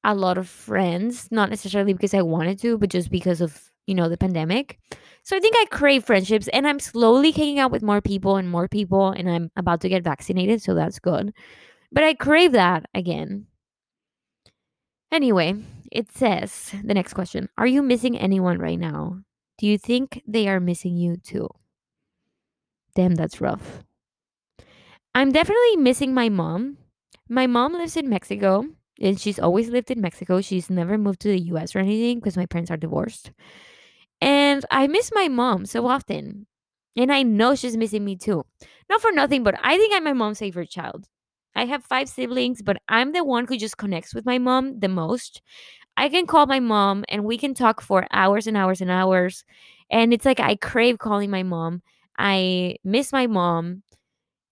a 0.03 0.15
lot 0.15 0.37
of 0.37 0.49
friends, 0.49 1.29
not 1.31 1.51
necessarily 1.51 1.93
because 1.93 2.15
I 2.15 2.23
wanted 2.23 2.59
to, 2.61 2.77
but 2.77 2.89
just 2.91 3.11
because 3.11 3.41
of, 3.41 3.71
you 3.87 3.95
know, 3.95 4.09
the 4.09 4.17
pandemic. 4.17 4.79
So 5.23 5.37
I 5.37 5.41
think 5.41 5.55
I 5.57 5.65
crave 5.71 6.05
friendships 6.05 6.47
and 6.49 6.67
I'm 6.67 6.79
slowly 6.79 7.31
hanging 7.31 7.59
out 7.59 7.71
with 7.71 7.83
more 7.83 8.01
people 8.01 8.37
and 8.37 8.49
more 8.49 8.67
people 8.69 9.09
and 9.09 9.29
I'm 9.29 9.51
about 9.57 9.81
to 9.81 9.89
get 9.89 10.03
vaccinated, 10.03 10.61
so 10.63 10.75
that's 10.75 10.99
good. 10.99 11.33
But 11.91 12.03
I 12.05 12.13
crave 12.15 12.53
that 12.53 12.85
again. 12.95 13.47
Anyway, 15.15 15.55
it 15.93 16.11
says 16.11 16.75
the 16.83 16.93
next 16.93 17.13
question 17.13 17.47
Are 17.57 17.65
you 17.65 17.81
missing 17.81 18.17
anyone 18.17 18.59
right 18.59 18.77
now? 18.77 19.21
Do 19.57 19.65
you 19.65 19.77
think 19.77 20.21
they 20.27 20.49
are 20.49 20.59
missing 20.59 20.97
you 20.97 21.15
too? 21.15 21.47
Damn, 22.95 23.15
that's 23.15 23.39
rough. 23.39 23.85
I'm 25.13 25.31
definitely 25.31 25.77
missing 25.77 26.13
my 26.13 26.27
mom. 26.27 26.79
My 27.29 27.47
mom 27.47 27.71
lives 27.71 27.95
in 27.95 28.09
Mexico 28.09 28.65
and 28.99 29.17
she's 29.17 29.39
always 29.39 29.69
lived 29.69 29.89
in 29.89 30.01
Mexico. 30.01 30.41
She's 30.41 30.69
never 30.69 30.97
moved 30.97 31.21
to 31.21 31.29
the 31.29 31.39
US 31.53 31.77
or 31.77 31.79
anything 31.79 32.19
because 32.19 32.35
my 32.35 32.45
parents 32.45 32.69
are 32.69 32.75
divorced. 32.75 33.31
And 34.19 34.65
I 34.69 34.87
miss 34.87 35.11
my 35.15 35.29
mom 35.29 35.65
so 35.65 35.87
often. 35.87 36.45
And 36.97 37.09
I 37.09 37.23
know 37.23 37.55
she's 37.55 37.77
missing 37.77 38.03
me 38.03 38.17
too. 38.17 38.43
Not 38.89 38.99
for 38.99 39.13
nothing, 39.13 39.43
but 39.45 39.55
I 39.63 39.77
think 39.77 39.93
I'm 39.93 40.03
my 40.03 40.11
mom's 40.11 40.39
favorite 40.39 40.69
child. 40.69 41.07
I 41.55 41.65
have 41.65 41.83
five 41.85 42.09
siblings, 42.09 42.61
but 42.61 42.77
I'm 42.89 43.11
the 43.13 43.23
one 43.23 43.47
who 43.47 43.57
just 43.57 43.77
connects 43.77 44.13
with 44.13 44.25
my 44.25 44.37
mom 44.37 44.79
the 44.79 44.89
most. 44.89 45.41
I 45.97 46.09
can 46.09 46.27
call 46.27 46.45
my 46.47 46.59
mom 46.59 47.05
and 47.09 47.25
we 47.25 47.37
can 47.37 47.53
talk 47.53 47.81
for 47.81 48.07
hours 48.11 48.47
and 48.47 48.57
hours 48.57 48.81
and 48.81 48.91
hours. 48.91 49.45
And 49.89 50.13
it's 50.13 50.25
like 50.25 50.39
I 50.39 50.55
crave 50.55 50.99
calling 50.99 51.29
my 51.29 51.43
mom. 51.43 51.81
I 52.17 52.77
miss 52.83 53.13
my 53.13 53.27
mom. 53.27 53.83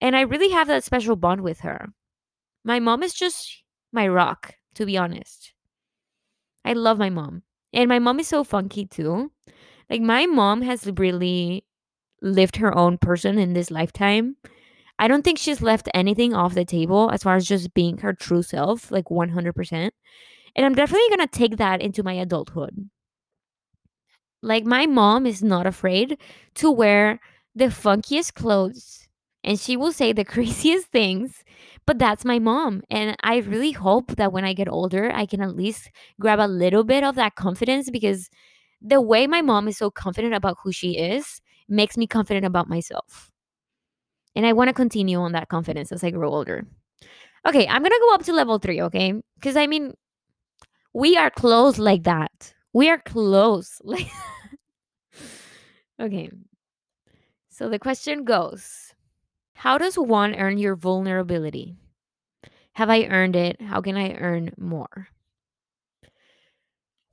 And 0.02 0.16
I 0.16 0.22
really 0.22 0.50
have 0.52 0.68
that 0.68 0.84
special 0.84 1.16
bond 1.16 1.42
with 1.42 1.62
her. 1.62 1.90
My 2.64 2.80
mom 2.80 3.04
is 3.04 3.14
just 3.14 3.64
my 3.92 4.08
rock, 4.08 4.56
to 4.76 4.86
be 4.86 4.98
honest. 4.98 5.54
I 6.66 6.74
love 6.74 6.98
my 6.98 7.10
mom. 7.10 7.44
And 7.74 7.90
my 7.90 8.00
mom 8.00 8.20
is 8.20 8.28
so 8.28 8.44
funky 8.44 8.86
too. 8.86 9.32
Like 9.90 10.02
my 10.02 10.26
mom 10.26 10.62
has 10.62 10.90
really 10.98 11.66
lived 12.22 12.58
her 12.58 12.76
own 12.78 12.98
person 12.98 13.38
in 13.38 13.54
this 13.54 13.72
lifetime. 13.72 14.38
I 15.04 15.10
don't 15.10 15.22
think 15.22 15.38
she's 15.38 15.62
left 15.62 15.90
anything 15.94 16.34
off 16.34 16.54
the 16.54 16.64
table 16.64 17.12
as 17.12 17.24
far 17.24 17.36
as 17.36 17.46
just 17.46 17.74
being 17.74 17.98
her 17.98 18.14
true 18.14 18.42
self, 18.42 18.90
like 18.90 19.10
100%. 19.10 19.92
And 20.56 20.66
I'm 20.66 20.76
definitely 20.76 21.10
going 21.10 21.28
to 21.28 21.40
take 21.40 21.58
that 21.58 21.82
into 21.82 22.04
my 22.04 22.14
adulthood. 22.14 22.90
Like 24.42 24.64
my 24.64 24.86
mom 24.86 25.26
is 25.26 25.44
not 25.44 25.68
afraid 25.68 26.18
to 26.56 26.72
wear 26.72 27.20
the 27.54 27.66
funkiest 27.66 28.34
clothes 28.36 29.10
and 29.44 29.60
she 29.60 29.76
will 29.76 29.92
say 29.92 30.14
the 30.14 30.24
craziest 30.34 30.88
things, 30.88 31.44
but 31.86 32.00
that's 32.00 32.24
my 32.24 32.40
mom. 32.40 32.82
And 32.90 33.18
I 33.26 33.40
really 33.40 33.74
hope 33.74 34.16
that 34.16 34.32
when 34.32 34.46
I 34.46 34.54
get 34.54 34.70
older, 34.70 35.12
I 35.14 35.26
can 35.26 35.42
at 35.42 35.58
least 35.58 35.92
grab 36.18 36.40
a 36.40 36.48
little 36.48 36.86
bit 36.86 37.04
of 37.04 37.16
that 37.16 37.36
confidence 37.36 37.90
because 37.90 38.30
the 38.82 39.02
way 39.02 39.28
my 39.28 39.42
mom 39.42 39.68
is 39.68 39.76
so 39.80 39.92
confident 39.92 40.34
about 40.34 40.60
who 40.64 40.72
she 40.72 40.98
is 40.98 41.42
makes 41.68 41.98
me 41.98 42.08
confident 42.08 42.46
about 42.46 42.70
myself. 42.70 43.33
And 44.36 44.46
I 44.46 44.54
want 44.54 44.70
to 44.70 44.74
continue 44.74 45.20
on 45.20 45.34
that 45.34 45.50
confidence 45.50 45.92
as 45.92 46.04
I 46.04 46.12
grow 46.12 46.34
older. 46.34 46.66
Okay, 47.46 47.68
I'm 47.68 47.82
going 47.82 47.92
to 47.92 48.06
go 48.08 48.14
up 48.16 48.24
to 48.24 48.34
level 48.34 48.58
three, 48.58 48.82
okay? 48.82 49.14
Because 49.36 49.58
I 49.58 49.68
mean, 49.68 49.94
we 50.94 51.18
are 51.18 51.30
close 51.30 51.78
like 51.78 52.04
that. 52.04 52.54
We 52.74 52.90
are 52.90 53.00
close. 53.00 53.82
Like, 53.86 54.08
okay. 56.00 56.32
So 57.50 57.70
the 57.70 57.80
question 57.80 58.24
goes 58.24 58.94
How 59.54 59.78
does 59.78 59.98
one 59.98 60.36
earn 60.36 60.58
your 60.58 60.76
vulnerability? 60.76 61.76
Have 62.74 62.90
I 62.90 63.06
earned 63.06 63.36
it? 63.36 63.62
How 63.62 63.82
can 63.82 63.96
I 63.96 64.16
earn 64.16 64.54
more? 64.58 65.08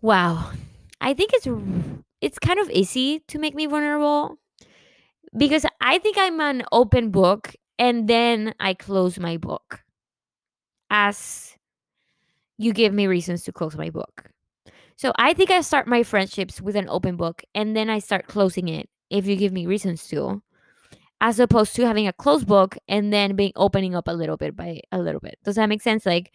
Wow. 0.00 0.52
I 1.00 1.12
think 1.14 1.32
it's 1.34 1.46
it's 2.20 2.38
kind 2.38 2.58
of 2.58 2.70
easy 2.70 3.20
to 3.28 3.38
make 3.38 3.54
me 3.54 3.66
vulnerable 3.66 4.38
because 5.36 5.64
I 5.80 5.98
think 5.98 6.16
I'm 6.18 6.40
an 6.40 6.64
open 6.72 7.10
book 7.10 7.54
and 7.78 8.08
then 8.08 8.54
I 8.60 8.74
close 8.74 9.18
my 9.18 9.36
book 9.36 9.80
as 10.90 11.56
you 12.58 12.72
give 12.72 12.92
me 12.92 13.06
reasons 13.06 13.44
to 13.44 13.52
close 13.52 13.76
my 13.76 13.90
book. 13.90 14.30
So 14.96 15.12
I 15.16 15.32
think 15.32 15.50
I 15.50 15.62
start 15.62 15.86
my 15.86 16.02
friendships 16.02 16.60
with 16.60 16.76
an 16.76 16.88
open 16.88 17.16
book 17.16 17.42
and 17.54 17.74
then 17.74 17.88
I 17.88 18.00
start 18.00 18.26
closing 18.26 18.68
it 18.68 18.88
if 19.08 19.26
you 19.26 19.36
give 19.36 19.52
me 19.52 19.66
reasons 19.66 20.06
to, 20.08 20.42
as 21.22 21.40
opposed 21.40 21.74
to 21.76 21.86
having 21.86 22.06
a 22.06 22.12
closed 22.12 22.46
book 22.46 22.76
and 22.86 23.12
then 23.12 23.34
being 23.34 23.52
opening 23.56 23.94
up 23.94 24.08
a 24.08 24.12
little 24.12 24.36
bit 24.36 24.54
by 24.54 24.80
a 24.92 24.98
little 24.98 25.20
bit. 25.20 25.38
Does 25.42 25.56
that 25.56 25.70
make 25.70 25.80
sense? 25.80 26.04
Like, 26.04 26.34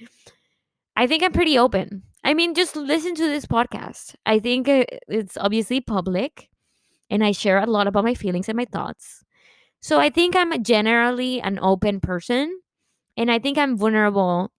I 0.95 1.05
think 1.05 1.21
I'm 1.21 1.31
pretty 1.31 1.59
open. 1.59 2.03
I 2.23 2.33
mean, 2.33 2.55
just 2.55 2.75
listen 2.75 3.13
to 3.15 3.27
this 3.27 3.45
podcast. 3.45 4.15
I 4.25 4.39
think 4.39 4.67
uh, 4.67 4.85
it's 5.07 5.37
obviously 5.37 5.79
public 5.79 6.49
and 7.09 7.23
I 7.23 7.31
share 7.31 7.59
a 7.59 7.65
lot 7.65 7.87
about 7.87 8.03
my 8.03 8.13
feelings 8.13 8.49
and 8.49 8.57
my 8.57 8.65
thoughts. 8.65 9.23
So 9.81 9.99
I 9.99 10.09
think 10.09 10.35
I'm 10.35 10.63
generally 10.63 11.41
an 11.41 11.59
open 11.61 11.99
person 11.99 12.59
and 13.17 13.31
I 13.31 13.39
think 13.39 13.57
I'm 13.57 13.77
vulnerable 13.77 14.51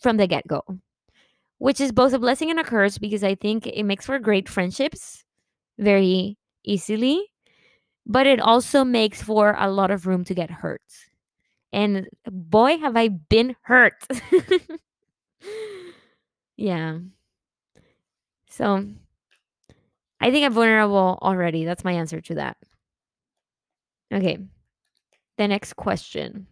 from 0.00 0.16
the 0.18 0.26
get 0.26 0.46
go, 0.46 0.62
which 1.58 1.80
is 1.80 1.92
both 1.92 2.12
a 2.12 2.18
blessing 2.18 2.50
and 2.50 2.60
a 2.60 2.64
curse 2.64 2.98
because 2.98 3.24
I 3.24 3.34
think 3.34 3.66
it 3.66 3.84
makes 3.84 4.06
for 4.06 4.18
great 4.18 4.48
friendships 4.48 5.24
very 5.78 6.36
easily, 6.64 7.24
but 8.06 8.26
it 8.26 8.40
also 8.40 8.84
makes 8.84 9.22
for 9.22 9.56
a 9.58 9.70
lot 9.70 9.90
of 9.90 10.06
room 10.06 10.24
to 10.24 10.34
get 10.34 10.50
hurt. 10.50 10.82
And 11.72 12.06
boy, 12.30 12.78
have 12.78 12.96
I 12.96 13.08
been 13.08 13.56
hurt. 13.62 13.94
yeah. 16.56 16.98
So 18.48 18.86
I 20.24 20.30
think 20.30 20.46
I'm 20.46 20.54
vulnerable 20.54 21.18
already. 21.20 21.66
That's 21.66 21.84
my 21.84 21.92
answer 21.92 22.18
to 22.18 22.36
that. 22.36 22.56
Okay. 24.10 24.38
The 25.36 25.48
next 25.48 25.74
question. 25.74 26.46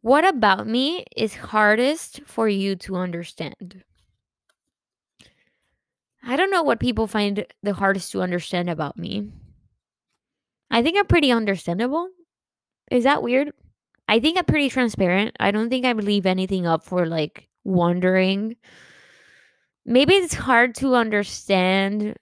What 0.00 0.24
about 0.24 0.66
me 0.66 1.04
is 1.14 1.34
hardest 1.34 2.22
for 2.24 2.48
you 2.48 2.74
to 2.76 2.96
understand? 2.96 3.84
I 6.24 6.36
don't 6.36 6.50
know 6.50 6.62
what 6.62 6.80
people 6.80 7.06
find 7.06 7.44
the 7.62 7.74
hardest 7.74 8.10
to 8.12 8.22
understand 8.22 8.70
about 8.70 8.96
me. 8.96 9.30
I 10.70 10.82
think 10.82 10.96
I'm 10.98 11.06
pretty 11.06 11.30
understandable. 11.30 12.08
Is 12.90 13.04
that 13.04 13.22
weird? 13.22 13.52
I 14.08 14.18
think 14.18 14.38
I'm 14.38 14.46
pretty 14.46 14.70
transparent. 14.70 15.36
I 15.38 15.50
don't 15.50 15.68
think 15.68 15.84
I 15.84 15.92
leave 15.92 16.24
anything 16.24 16.66
up 16.66 16.84
for 16.84 17.04
like 17.04 17.48
wondering. 17.64 18.56
Maybe 19.84 20.14
it's 20.14 20.32
hard 20.32 20.74
to 20.76 20.94
understand 20.94 22.16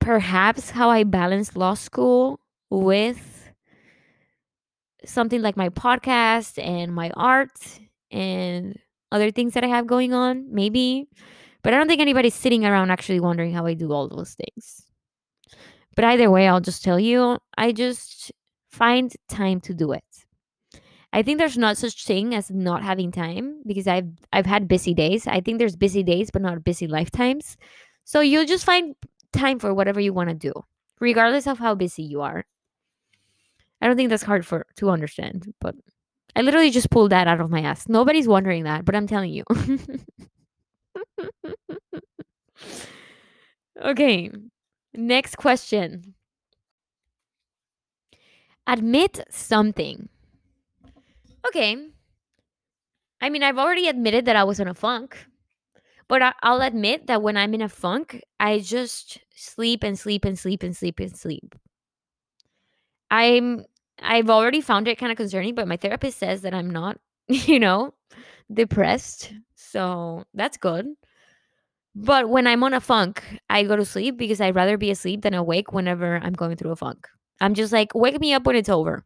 perhaps 0.00 0.70
how 0.70 0.90
I 0.90 1.04
balance 1.04 1.56
law 1.56 1.74
school 1.74 2.40
with 2.70 3.52
something 5.04 5.42
like 5.42 5.56
my 5.56 5.68
podcast 5.68 6.62
and 6.62 6.94
my 6.94 7.10
art 7.14 7.80
and 8.10 8.78
other 9.12 9.30
things 9.30 9.54
that 9.54 9.64
I 9.64 9.68
have 9.68 9.86
going 9.86 10.12
on, 10.12 10.52
maybe. 10.52 11.08
But 11.62 11.74
I 11.74 11.76
don't 11.76 11.88
think 11.88 12.00
anybody's 12.00 12.34
sitting 12.34 12.64
around 12.64 12.90
actually 12.90 13.20
wondering 13.20 13.52
how 13.52 13.66
I 13.66 13.74
do 13.74 13.92
all 13.92 14.08
those 14.08 14.34
things. 14.34 14.86
But 15.96 16.04
either 16.04 16.30
way, 16.30 16.48
I'll 16.48 16.60
just 16.60 16.82
tell 16.82 16.98
you, 16.98 17.38
I 17.58 17.72
just 17.72 18.32
find 18.70 19.12
time 19.28 19.60
to 19.62 19.74
do 19.74 19.92
it. 19.92 20.04
I 21.12 21.22
think 21.22 21.38
there's 21.38 21.58
not 21.58 21.76
such 21.76 22.04
thing 22.04 22.34
as 22.34 22.50
not 22.50 22.84
having 22.84 23.10
time 23.10 23.62
because 23.66 23.88
I've 23.88 24.08
I've 24.32 24.46
had 24.46 24.68
busy 24.68 24.94
days. 24.94 25.26
I 25.26 25.40
think 25.40 25.58
there's 25.58 25.74
busy 25.76 26.04
days 26.04 26.30
but 26.30 26.40
not 26.40 26.62
busy 26.62 26.86
lifetimes. 26.86 27.56
So 28.04 28.20
you'll 28.20 28.46
just 28.46 28.64
find 28.64 28.94
time 29.32 29.58
for 29.58 29.74
whatever 29.74 30.00
you 30.00 30.12
want 30.12 30.28
to 30.28 30.34
do, 30.34 30.52
regardless 31.00 31.46
of 31.46 31.58
how 31.58 31.74
busy 31.74 32.02
you 32.02 32.20
are. 32.20 32.44
I 33.80 33.86
don't 33.86 33.96
think 33.96 34.10
that's 34.10 34.22
hard 34.22 34.46
for 34.46 34.66
to 34.76 34.90
understand, 34.90 35.52
but 35.60 35.74
I 36.36 36.42
literally 36.42 36.70
just 36.70 36.90
pulled 36.90 37.12
that 37.12 37.26
out 37.26 37.40
of 37.40 37.50
my 37.50 37.60
ass. 37.60 37.88
Nobody's 37.88 38.28
wondering 38.28 38.64
that, 38.64 38.84
but 38.84 38.94
I'm 38.94 39.06
telling 39.06 39.32
you. 39.32 39.44
okay. 43.82 44.30
Next 44.94 45.36
question. 45.36 46.14
Admit 48.66 49.20
something. 49.30 50.08
Okay. 51.46 51.76
I 53.20 53.30
mean, 53.30 53.42
I've 53.42 53.58
already 53.58 53.88
admitted 53.88 54.26
that 54.26 54.36
I 54.36 54.44
was 54.44 54.60
in 54.60 54.68
a 54.68 54.74
funk. 54.74 55.16
But 56.10 56.22
I, 56.22 56.32
I'll 56.42 56.60
admit 56.60 57.06
that 57.06 57.22
when 57.22 57.36
I'm 57.36 57.54
in 57.54 57.62
a 57.62 57.68
funk, 57.68 58.20
I 58.40 58.58
just 58.58 59.20
sleep 59.32 59.84
and 59.84 59.96
sleep 59.96 60.24
and 60.24 60.36
sleep 60.36 60.64
and 60.64 60.76
sleep 60.76 60.98
and 60.98 61.16
sleep. 61.16 61.54
I'm 63.12 63.64
I've 64.02 64.28
already 64.28 64.60
found 64.60 64.88
it 64.88 64.98
kind 64.98 65.12
of 65.12 65.16
concerning, 65.16 65.54
but 65.54 65.68
my 65.68 65.76
therapist 65.76 66.18
says 66.18 66.42
that 66.42 66.52
I'm 66.52 66.68
not, 66.68 66.98
you 67.28 67.60
know, 67.60 67.94
depressed. 68.52 69.32
So 69.54 70.24
that's 70.34 70.56
good. 70.56 70.86
But 71.94 72.28
when 72.28 72.48
I'm 72.48 72.64
on 72.64 72.74
a 72.74 72.80
funk, 72.80 73.22
I 73.48 73.62
go 73.62 73.76
to 73.76 73.84
sleep 73.84 74.16
because 74.16 74.40
I'd 74.40 74.56
rather 74.56 74.76
be 74.76 74.90
asleep 74.90 75.22
than 75.22 75.34
awake 75.34 75.72
whenever 75.72 76.16
I'm 76.16 76.32
going 76.32 76.56
through 76.56 76.72
a 76.72 76.76
funk. 76.76 77.06
I'm 77.40 77.54
just 77.54 77.72
like, 77.72 77.94
wake 77.94 78.18
me 78.18 78.32
up 78.32 78.44
when 78.46 78.56
it's 78.56 78.68
over. 78.68 79.04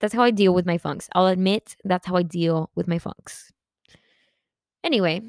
That's 0.00 0.12
how 0.12 0.22
I 0.22 0.32
deal 0.32 0.52
with 0.52 0.66
my 0.66 0.76
funks. 0.76 1.08
I'll 1.14 1.28
admit 1.28 1.76
that's 1.82 2.06
how 2.06 2.16
I 2.16 2.24
deal 2.24 2.70
with 2.74 2.88
my 2.88 2.98
funks. 2.98 3.50
Anyway, 4.84 5.22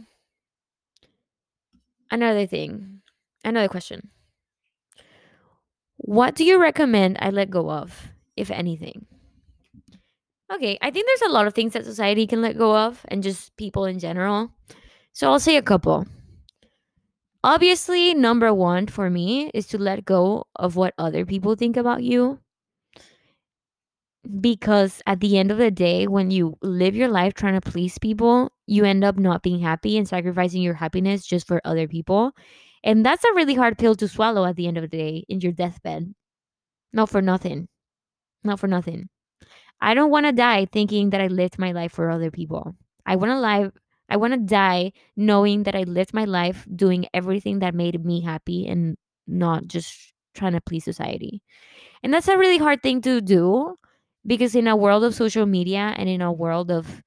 Another 2.13 2.45
thing, 2.45 3.01
another 3.43 3.67
question. 3.67 4.11
What 5.97 6.35
do 6.35 6.45
you 6.45 6.61
recommend 6.61 7.17
I 7.19 7.31
let 7.31 7.49
go 7.49 7.71
of, 7.71 8.09
if 8.37 8.51
anything? 8.51 9.07
Okay, 10.53 10.77
I 10.79 10.91
think 10.91 11.07
there's 11.07 11.31
a 11.31 11.33
lot 11.33 11.47
of 11.47 11.55
things 11.55 11.73
that 11.73 11.85
society 11.85 12.27
can 12.27 12.43
let 12.43 12.55
go 12.55 12.77
of 12.77 13.03
and 13.07 13.23
just 13.23 13.57
people 13.57 13.85
in 13.85 13.97
general. 13.97 14.51
So 15.13 15.31
I'll 15.31 15.39
say 15.39 15.57
a 15.57 15.63
couple. 15.63 16.05
Obviously, 17.43 18.13
number 18.13 18.53
one 18.53 18.85
for 18.85 19.09
me 19.09 19.49
is 19.55 19.65
to 19.69 19.79
let 19.79 20.05
go 20.05 20.45
of 20.55 20.75
what 20.75 20.93
other 20.99 21.25
people 21.25 21.55
think 21.55 21.77
about 21.77 22.03
you 22.03 22.37
because 24.39 25.01
at 25.05 25.19
the 25.19 25.37
end 25.37 25.51
of 25.51 25.57
the 25.57 25.71
day, 25.71 26.07
when 26.07 26.31
you 26.31 26.57
live 26.61 26.95
your 26.95 27.09
life 27.09 27.33
trying 27.33 27.59
to 27.59 27.69
please 27.69 27.97
people, 27.97 28.51
you 28.67 28.85
end 28.85 29.03
up 29.03 29.17
not 29.17 29.43
being 29.43 29.59
happy 29.59 29.97
and 29.97 30.07
sacrificing 30.07 30.61
your 30.61 30.73
happiness 30.75 31.25
just 31.25 31.47
for 31.47 31.61
other 31.65 31.87
people. 31.87 32.31
And 32.83 33.05
that's 33.05 33.23
a 33.23 33.33
really 33.33 33.55
hard 33.55 33.77
pill 33.77 33.95
to 33.95 34.07
swallow 34.07 34.45
at 34.45 34.55
the 34.55 34.67
end 34.67 34.77
of 34.77 34.83
the 34.83 34.87
day 34.87 35.25
in 35.27 35.41
your 35.41 35.51
deathbed. 35.51 36.13
Not 36.91 37.09
for 37.09 37.21
nothing. 37.21 37.67
Not 38.43 38.59
for 38.59 38.67
nothing. 38.67 39.09
I 39.81 39.93
don't 39.93 40.11
want 40.11 40.25
to 40.25 40.31
die 40.31 40.65
thinking 40.65 41.09
that 41.09 41.21
I 41.21 41.27
lived 41.27 41.59
my 41.59 41.71
life 41.71 41.91
for 41.91 42.09
other 42.09 42.31
people. 42.31 42.75
I 43.05 43.15
want 43.17 43.31
to 43.31 43.39
live 43.39 43.71
I 44.09 44.17
want 44.17 44.33
to 44.33 44.39
die 44.39 44.91
knowing 45.15 45.63
that 45.63 45.75
I 45.75 45.83
lived 45.83 46.13
my 46.13 46.25
life 46.25 46.67
doing 46.75 47.07
everything 47.13 47.59
that 47.59 47.73
made 47.73 48.03
me 48.05 48.21
happy 48.21 48.67
and 48.67 48.95
not 49.27 49.67
just 49.67 50.13
trying 50.35 50.51
to 50.53 50.61
please 50.61 50.83
society. 50.83 51.41
And 52.03 52.13
that's 52.13 52.27
a 52.27 52.37
really 52.37 52.57
hard 52.57 52.83
thing 52.83 53.01
to 53.01 53.21
do 53.21 53.75
because 54.25 54.55
in 54.55 54.67
a 54.67 54.75
world 54.75 55.03
of 55.03 55.15
social 55.15 55.45
media 55.45 55.93
and 55.97 56.09
in 56.09 56.21
a 56.21 56.31
world 56.31 56.71
of 56.71 57.03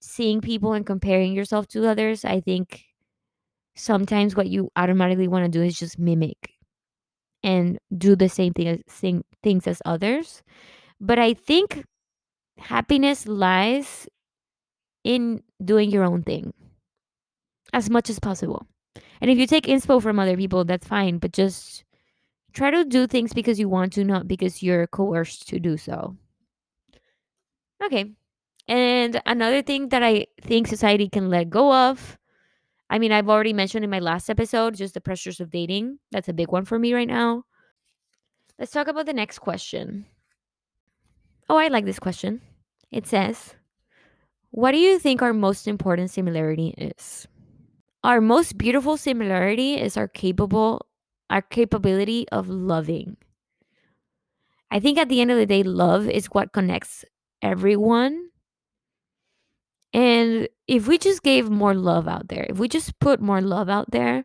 seeing 0.00 0.40
people 0.40 0.72
and 0.72 0.86
comparing 0.86 1.32
yourself 1.32 1.66
to 1.68 1.86
others, 1.88 2.24
I 2.24 2.40
think 2.40 2.84
sometimes 3.76 4.36
what 4.36 4.48
you 4.48 4.70
automatically 4.76 5.28
want 5.28 5.44
to 5.44 5.50
do 5.58 5.64
is 5.64 5.78
just 5.78 5.98
mimic 5.98 6.52
and 7.42 7.78
do 7.96 8.16
the 8.16 8.28
same 8.28 8.52
thing 8.52 8.68
as 8.68 8.80
same 8.88 9.24
things 9.42 9.66
as 9.66 9.82
others. 9.84 10.42
But 11.00 11.18
I 11.18 11.34
think 11.34 11.84
happiness 12.58 13.26
lies 13.28 14.08
in 15.04 15.42
doing 15.64 15.90
your 15.90 16.04
own 16.04 16.22
thing 16.22 16.52
as 17.72 17.90
much 17.90 18.10
as 18.10 18.18
possible. 18.18 18.66
And 19.20 19.30
if 19.30 19.38
you 19.38 19.46
take 19.46 19.66
inspo 19.66 20.02
from 20.02 20.18
other 20.18 20.36
people, 20.36 20.64
that's 20.64 20.86
fine, 20.86 21.18
but 21.18 21.32
just 21.32 21.84
try 22.52 22.70
to 22.70 22.84
do 22.84 23.06
things 23.06 23.32
because 23.32 23.58
you 23.58 23.68
want 23.68 23.92
to, 23.94 24.04
not 24.04 24.28
because 24.28 24.62
you're 24.62 24.86
coerced 24.86 25.48
to 25.48 25.60
do 25.60 25.76
so. 25.76 26.16
Okay. 27.84 28.12
And 28.68 29.20
another 29.26 29.62
thing 29.62 29.88
that 29.88 30.02
I 30.02 30.26
think 30.40 30.66
society 30.66 31.08
can 31.08 31.30
let 31.30 31.50
go 31.50 31.72
of 31.72 32.18
I 32.92 32.98
mean, 32.98 33.10
I've 33.10 33.30
already 33.30 33.54
mentioned 33.54 33.84
in 33.84 33.90
my 33.90 34.00
last 34.00 34.28
episode 34.28 34.76
just 34.76 34.92
the 34.92 35.00
pressures 35.00 35.40
of 35.40 35.48
dating. 35.48 35.98
That's 36.10 36.28
a 36.28 36.34
big 36.34 36.52
one 36.52 36.66
for 36.66 36.78
me 36.78 36.92
right 36.92 37.08
now. 37.08 37.44
Let's 38.58 38.70
talk 38.70 38.86
about 38.86 39.06
the 39.06 39.14
next 39.14 39.38
question. 39.38 40.04
Oh, 41.48 41.56
I 41.56 41.68
like 41.68 41.86
this 41.86 41.98
question. 41.98 42.42
It 42.90 43.06
says, 43.06 43.54
What 44.50 44.72
do 44.72 44.78
you 44.78 44.98
think 44.98 45.22
our 45.22 45.32
most 45.32 45.66
important 45.66 46.10
similarity 46.10 46.74
is? 46.76 47.26
Our 48.04 48.20
most 48.20 48.58
beautiful 48.58 48.98
similarity 48.98 49.80
is 49.80 49.96
our 49.96 50.06
capable 50.06 50.84
our 51.32 51.42
capability 51.42 52.28
of 52.30 52.48
loving. 52.48 53.16
I 54.70 54.78
think 54.78 54.98
at 54.98 55.08
the 55.08 55.20
end 55.20 55.32
of 55.32 55.36
the 55.36 55.46
day 55.46 55.64
love 55.64 56.08
is 56.08 56.26
what 56.26 56.52
connects 56.52 57.04
everyone 57.42 58.28
and 59.92 60.48
if 60.66 60.86
we 60.88 60.96
just 60.98 61.22
gave 61.22 61.50
more 61.50 61.74
love 61.74 62.08
out 62.08 62.28
there, 62.28 62.46
if 62.48 62.58
we 62.58 62.68
just 62.68 62.98
put 62.98 63.20
more 63.20 63.40
love 63.40 63.68
out 63.68 63.90
there, 63.90 64.24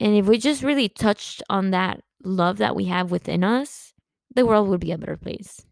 and 0.00 0.16
if 0.16 0.26
we 0.26 0.38
just 0.38 0.62
really 0.62 0.88
touched 0.88 1.42
on 1.48 1.70
that 1.70 2.02
love 2.24 2.58
that 2.58 2.74
we 2.74 2.86
have 2.86 3.10
within 3.10 3.44
us, 3.44 3.92
the 4.34 4.46
world 4.46 4.68
would 4.68 4.80
be 4.80 4.92
a 4.92 4.98
better 4.98 5.16
place. 5.16 5.64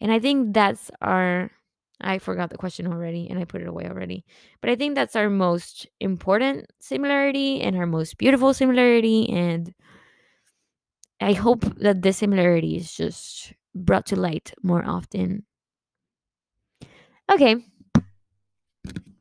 And 0.00 0.12
I 0.12 0.18
think 0.18 0.54
that's 0.54 0.90
our 1.00 1.50
I 2.02 2.18
forgot 2.18 2.50
the 2.50 2.58
question 2.58 2.86
already 2.86 3.28
and 3.28 3.38
I 3.38 3.44
put 3.44 3.62
it 3.62 3.68
away 3.68 3.86
already. 3.86 4.24
But 4.60 4.70
I 4.70 4.76
think 4.76 4.94
that's 4.94 5.16
our 5.16 5.30
most 5.30 5.86
important 6.00 6.66
similarity 6.80 7.60
and 7.60 7.76
our 7.76 7.86
most 7.86 8.18
beautiful 8.18 8.54
similarity 8.54 9.28
and 9.30 9.74
I 11.20 11.34
hope 11.34 11.62
that 11.78 12.02
this 12.02 12.18
similarity 12.18 12.76
is 12.76 12.92
just 12.92 13.52
brought 13.74 14.06
to 14.06 14.16
light 14.16 14.52
more 14.62 14.84
often 14.84 15.44
Okay. 17.30 17.56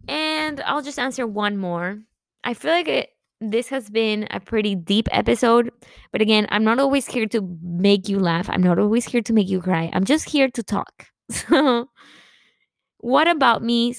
And 0.08 0.62
I'll 0.62 0.82
just 0.82 1.00
answer 1.00 1.26
one 1.26 1.58
more. 1.58 2.00
I 2.44 2.54
feel 2.54 2.72
like 2.72 2.88
it, 2.88 3.10
this 3.40 3.70
has 3.70 3.90
been 3.90 4.28
a 4.32 4.40
pretty 4.40 4.76
deep 4.76 5.08
episode. 5.12 5.72
But 6.12 6.22
again, 6.22 6.46
I'm 6.50 6.64
not 6.64 6.80
always 6.80 7.06
here 7.06 7.28
to 7.28 7.58
make 7.62 8.10
you 8.10 8.20
laugh. 8.20 8.50
I'm 8.50 8.64
not 8.64 8.80
always 8.80 9.06
here 9.06 9.22
to 9.22 9.34
make 9.34 9.48
you 9.48 9.62
cry. 9.62 9.90
I'm 9.94 10.04
just 10.04 10.30
here 10.30 10.50
to 10.50 10.64
talk. 10.64 11.08
So, 11.32 11.90
what 13.02 13.28
about 13.28 13.64
me 13.64 13.96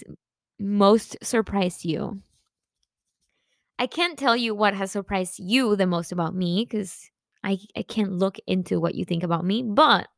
most 0.59 1.17
surprised 1.23 1.85
you? 1.85 2.23
I 3.79 3.87
can't 3.87 4.19
tell 4.19 4.37
you 4.37 4.55
what 4.55 4.75
has 4.75 4.93
surprised 4.93 5.39
you 5.39 5.75
the 5.77 5.87
most 5.87 6.13
about 6.13 6.35
me 6.35 6.65
because 6.69 7.11
I, 7.43 7.59
I 7.77 7.83
can't 7.83 8.13
look 8.13 8.39
into 8.47 8.79
what 8.79 8.95
you 8.95 9.05
think 9.05 9.25
about 9.25 9.45
me. 9.45 9.63
But 9.63 10.09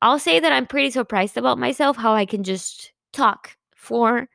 I'll 0.00 0.18
say 0.18 0.40
that 0.40 0.52
I'm 0.52 0.66
pretty 0.66 0.90
surprised 0.90 1.36
about 1.36 1.58
myself 1.58 1.96
how 1.96 2.14
I 2.14 2.24
can 2.24 2.42
just 2.42 2.92
talk 3.12 3.56
for 3.74 4.28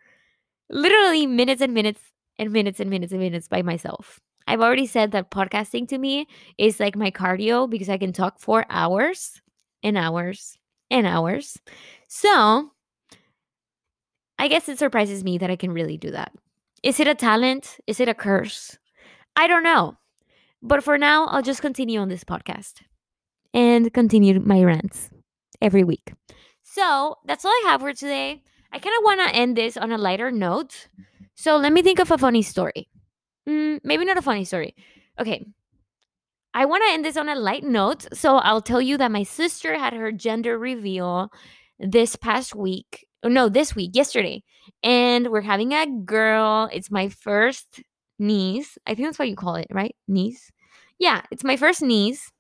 literally 0.70 1.26
minutes 1.26 1.62
and 1.62 1.74
minutes 1.74 2.02
and 2.38 2.52
minutes 2.52 2.80
and 2.80 2.90
minutes 2.90 3.12
and 3.12 3.22
minutes 3.22 3.48
by 3.48 3.62
myself. 3.62 4.20
I've 4.48 4.62
already 4.62 4.88
said 4.88 5.12
that 5.12 5.32
podcasting 5.32 5.88
to 5.90 5.98
me 5.98 6.28
is 6.58 6.80
like 6.80 6.96
my 6.96 7.10
cardio 7.10 7.70
because 7.70 7.90
I 7.90 7.98
can 7.98 8.14
talk 8.14 8.40
for 8.40 8.66
hours 8.70 9.42
and 9.82 9.98
hours 9.98 10.58
and 10.90 11.08
hours. 11.08 11.58
So 12.08 12.72
I 14.42 14.48
guess 14.48 14.68
it 14.68 14.80
surprises 14.80 15.24
me 15.24 15.38
that 15.38 15.52
I 15.52 15.56
can 15.56 15.72
really 15.72 15.98
do 15.98 16.10
that. 16.10 16.34
Is 16.82 17.00
it 17.00 17.08
a 17.08 17.14
talent? 17.14 17.78
Is 17.86 18.00
it 18.00 18.10
a 18.10 18.16
curse? 18.16 18.76
I 19.36 19.46
don't 19.46 19.62
know. 19.62 19.98
But 20.64 20.84
for 20.84 20.98
now, 20.98 21.28
I'll 21.28 21.44
just 21.44 21.62
continue 21.62 22.00
on 22.00 22.10
this 22.10 22.24
podcast 22.24 22.82
and 23.54 23.94
continue 23.94 24.40
my 24.40 24.64
rants 24.64 25.12
every 25.62 25.84
week. 25.84 26.14
So 26.64 27.18
that's 27.24 27.46
all 27.46 27.52
I 27.52 27.66
have 27.68 27.82
for 27.82 27.94
today. 27.94 28.42
I 28.74 28.80
kind 28.80 28.96
of 28.98 29.04
want 29.04 29.30
to 29.30 29.36
end 29.36 29.56
this 29.56 29.78
on 29.78 29.92
a 29.92 29.98
lighter 30.00 30.32
note. 30.32 30.88
So 31.36 31.58
let 31.58 31.72
me 31.72 31.84
think 31.84 32.00
of 32.00 32.10
a 32.10 32.18
funny 32.18 32.42
story. 32.42 32.90
Mm, 33.48 33.82
maybe 33.84 34.06
not 34.06 34.18
a 34.18 34.24
funny 34.24 34.46
story. 34.46 34.74
Okay. 35.20 35.46
I 36.56 36.66
want 36.66 36.84
to 36.84 36.94
end 36.94 37.06
this 37.06 37.16
on 37.16 37.30
a 37.30 37.36
light 37.36 37.64
note. 37.64 38.08
So 38.12 38.38
I'll 38.38 38.62
tell 38.62 38.82
you 38.82 38.98
that 38.98 39.12
my 39.12 39.22
sister 39.22 39.78
had 39.78 39.94
her 39.94 40.12
gender 40.12 40.58
reveal 40.58 41.30
this 41.80 42.16
past 42.16 42.56
week. 42.56 43.06
Oh, 43.24 43.30
no, 43.30 43.50
this 43.50 43.76
week, 43.76 43.92
yesterday. 43.94 44.44
And 44.84 45.28
we're 45.28 45.42
having 45.42 45.74
a 45.74 45.86
girl. 45.86 46.70
It's 46.72 46.90
my 46.92 47.10
first 47.10 47.82
niece. 48.20 48.78
I 48.86 48.96
think 48.96 49.08
that's 49.08 49.20
what 49.20 49.30
you 49.30 49.36
call 49.36 49.56
it, 49.56 49.68
right? 49.72 49.96
Niece. 50.08 50.52
Yeah, 51.00 51.22
it's 51.32 51.44
my 51.44 51.58
first 51.58 51.82
niece. 51.82 52.32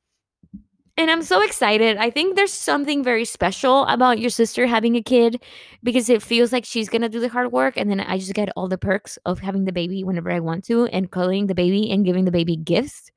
And 0.97 1.09
I'm 1.09 1.23
so 1.23 1.41
excited. 1.41 1.97
I 1.97 2.09
think 2.09 2.35
there's 2.35 2.53
something 2.53 3.03
very 3.03 3.25
special 3.25 3.85
about 3.85 4.19
your 4.19 4.29
sister 4.29 4.67
having 4.67 4.95
a 4.95 5.01
kid 5.01 5.41
because 5.81 6.09
it 6.09 6.21
feels 6.21 6.51
like 6.51 6.65
she's 6.65 6.89
going 6.89 7.01
to 7.01 7.09
do 7.09 7.19
the 7.19 7.29
hard 7.29 7.51
work. 7.51 7.75
And 7.77 7.89
then 7.89 8.01
I 8.01 8.17
just 8.17 8.33
get 8.33 8.49
all 8.55 8.67
the 8.67 8.77
perks 8.77 9.17
of 9.25 9.39
having 9.39 9.65
the 9.65 9.71
baby 9.71 10.03
whenever 10.03 10.29
I 10.29 10.39
want 10.39 10.63
to 10.65 10.85
and 10.87 11.09
cuddling 11.09 11.47
the 11.47 11.55
baby 11.55 11.89
and 11.89 12.05
giving 12.05 12.25
the 12.25 12.31
baby 12.31 12.55
gifts. 12.55 13.09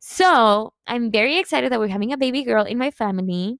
So 0.00 0.72
I'm 0.86 1.10
very 1.10 1.38
excited 1.38 1.70
that 1.70 1.78
we're 1.78 1.88
having 1.88 2.12
a 2.12 2.16
baby 2.16 2.42
girl 2.42 2.64
in 2.64 2.78
my 2.78 2.90
family, 2.90 3.58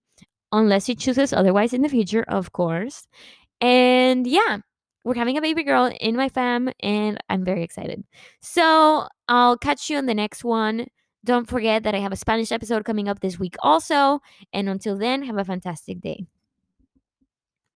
unless 0.51 0.87
she 0.87 0.95
chooses 0.95 1.33
otherwise 1.33 1.73
in 1.73 1.83
the 1.83 1.89
future, 1.89 2.25
of 2.27 2.53
course. 2.53 3.07
And 3.61 4.27
yeah, 4.27 4.59
we're 5.05 5.15
having 5.15 5.37
a 5.37 5.43
baby 5.43 5.63
girl 5.63 5.93
in 6.01 6.17
my 6.17 6.29
fam, 6.29 6.71
and 6.83 7.19
I'm 7.29 7.45
very 7.45 7.63
excited. 7.63 8.05
So 8.41 9.07
I'll 9.29 9.57
catch 9.57 9.89
you 9.91 9.99
on 9.99 10.07
the 10.07 10.15
next 10.15 10.45
one. 10.45 10.87
Don't 11.25 11.49
forget 11.49 11.83
that 11.83 11.95
I 11.95 11.99
have 11.99 12.13
a 12.13 12.17
Spanish 12.17 12.53
episode 12.53 12.85
coming 12.85 13.09
up 13.09 13.21
this 13.21 13.39
week 13.39 13.57
also. 13.61 14.21
And 14.53 14.69
until 14.69 14.97
then, 14.97 15.23
have 15.25 15.39
a 15.39 15.45
fantastic 15.45 16.01
day. 16.01 16.27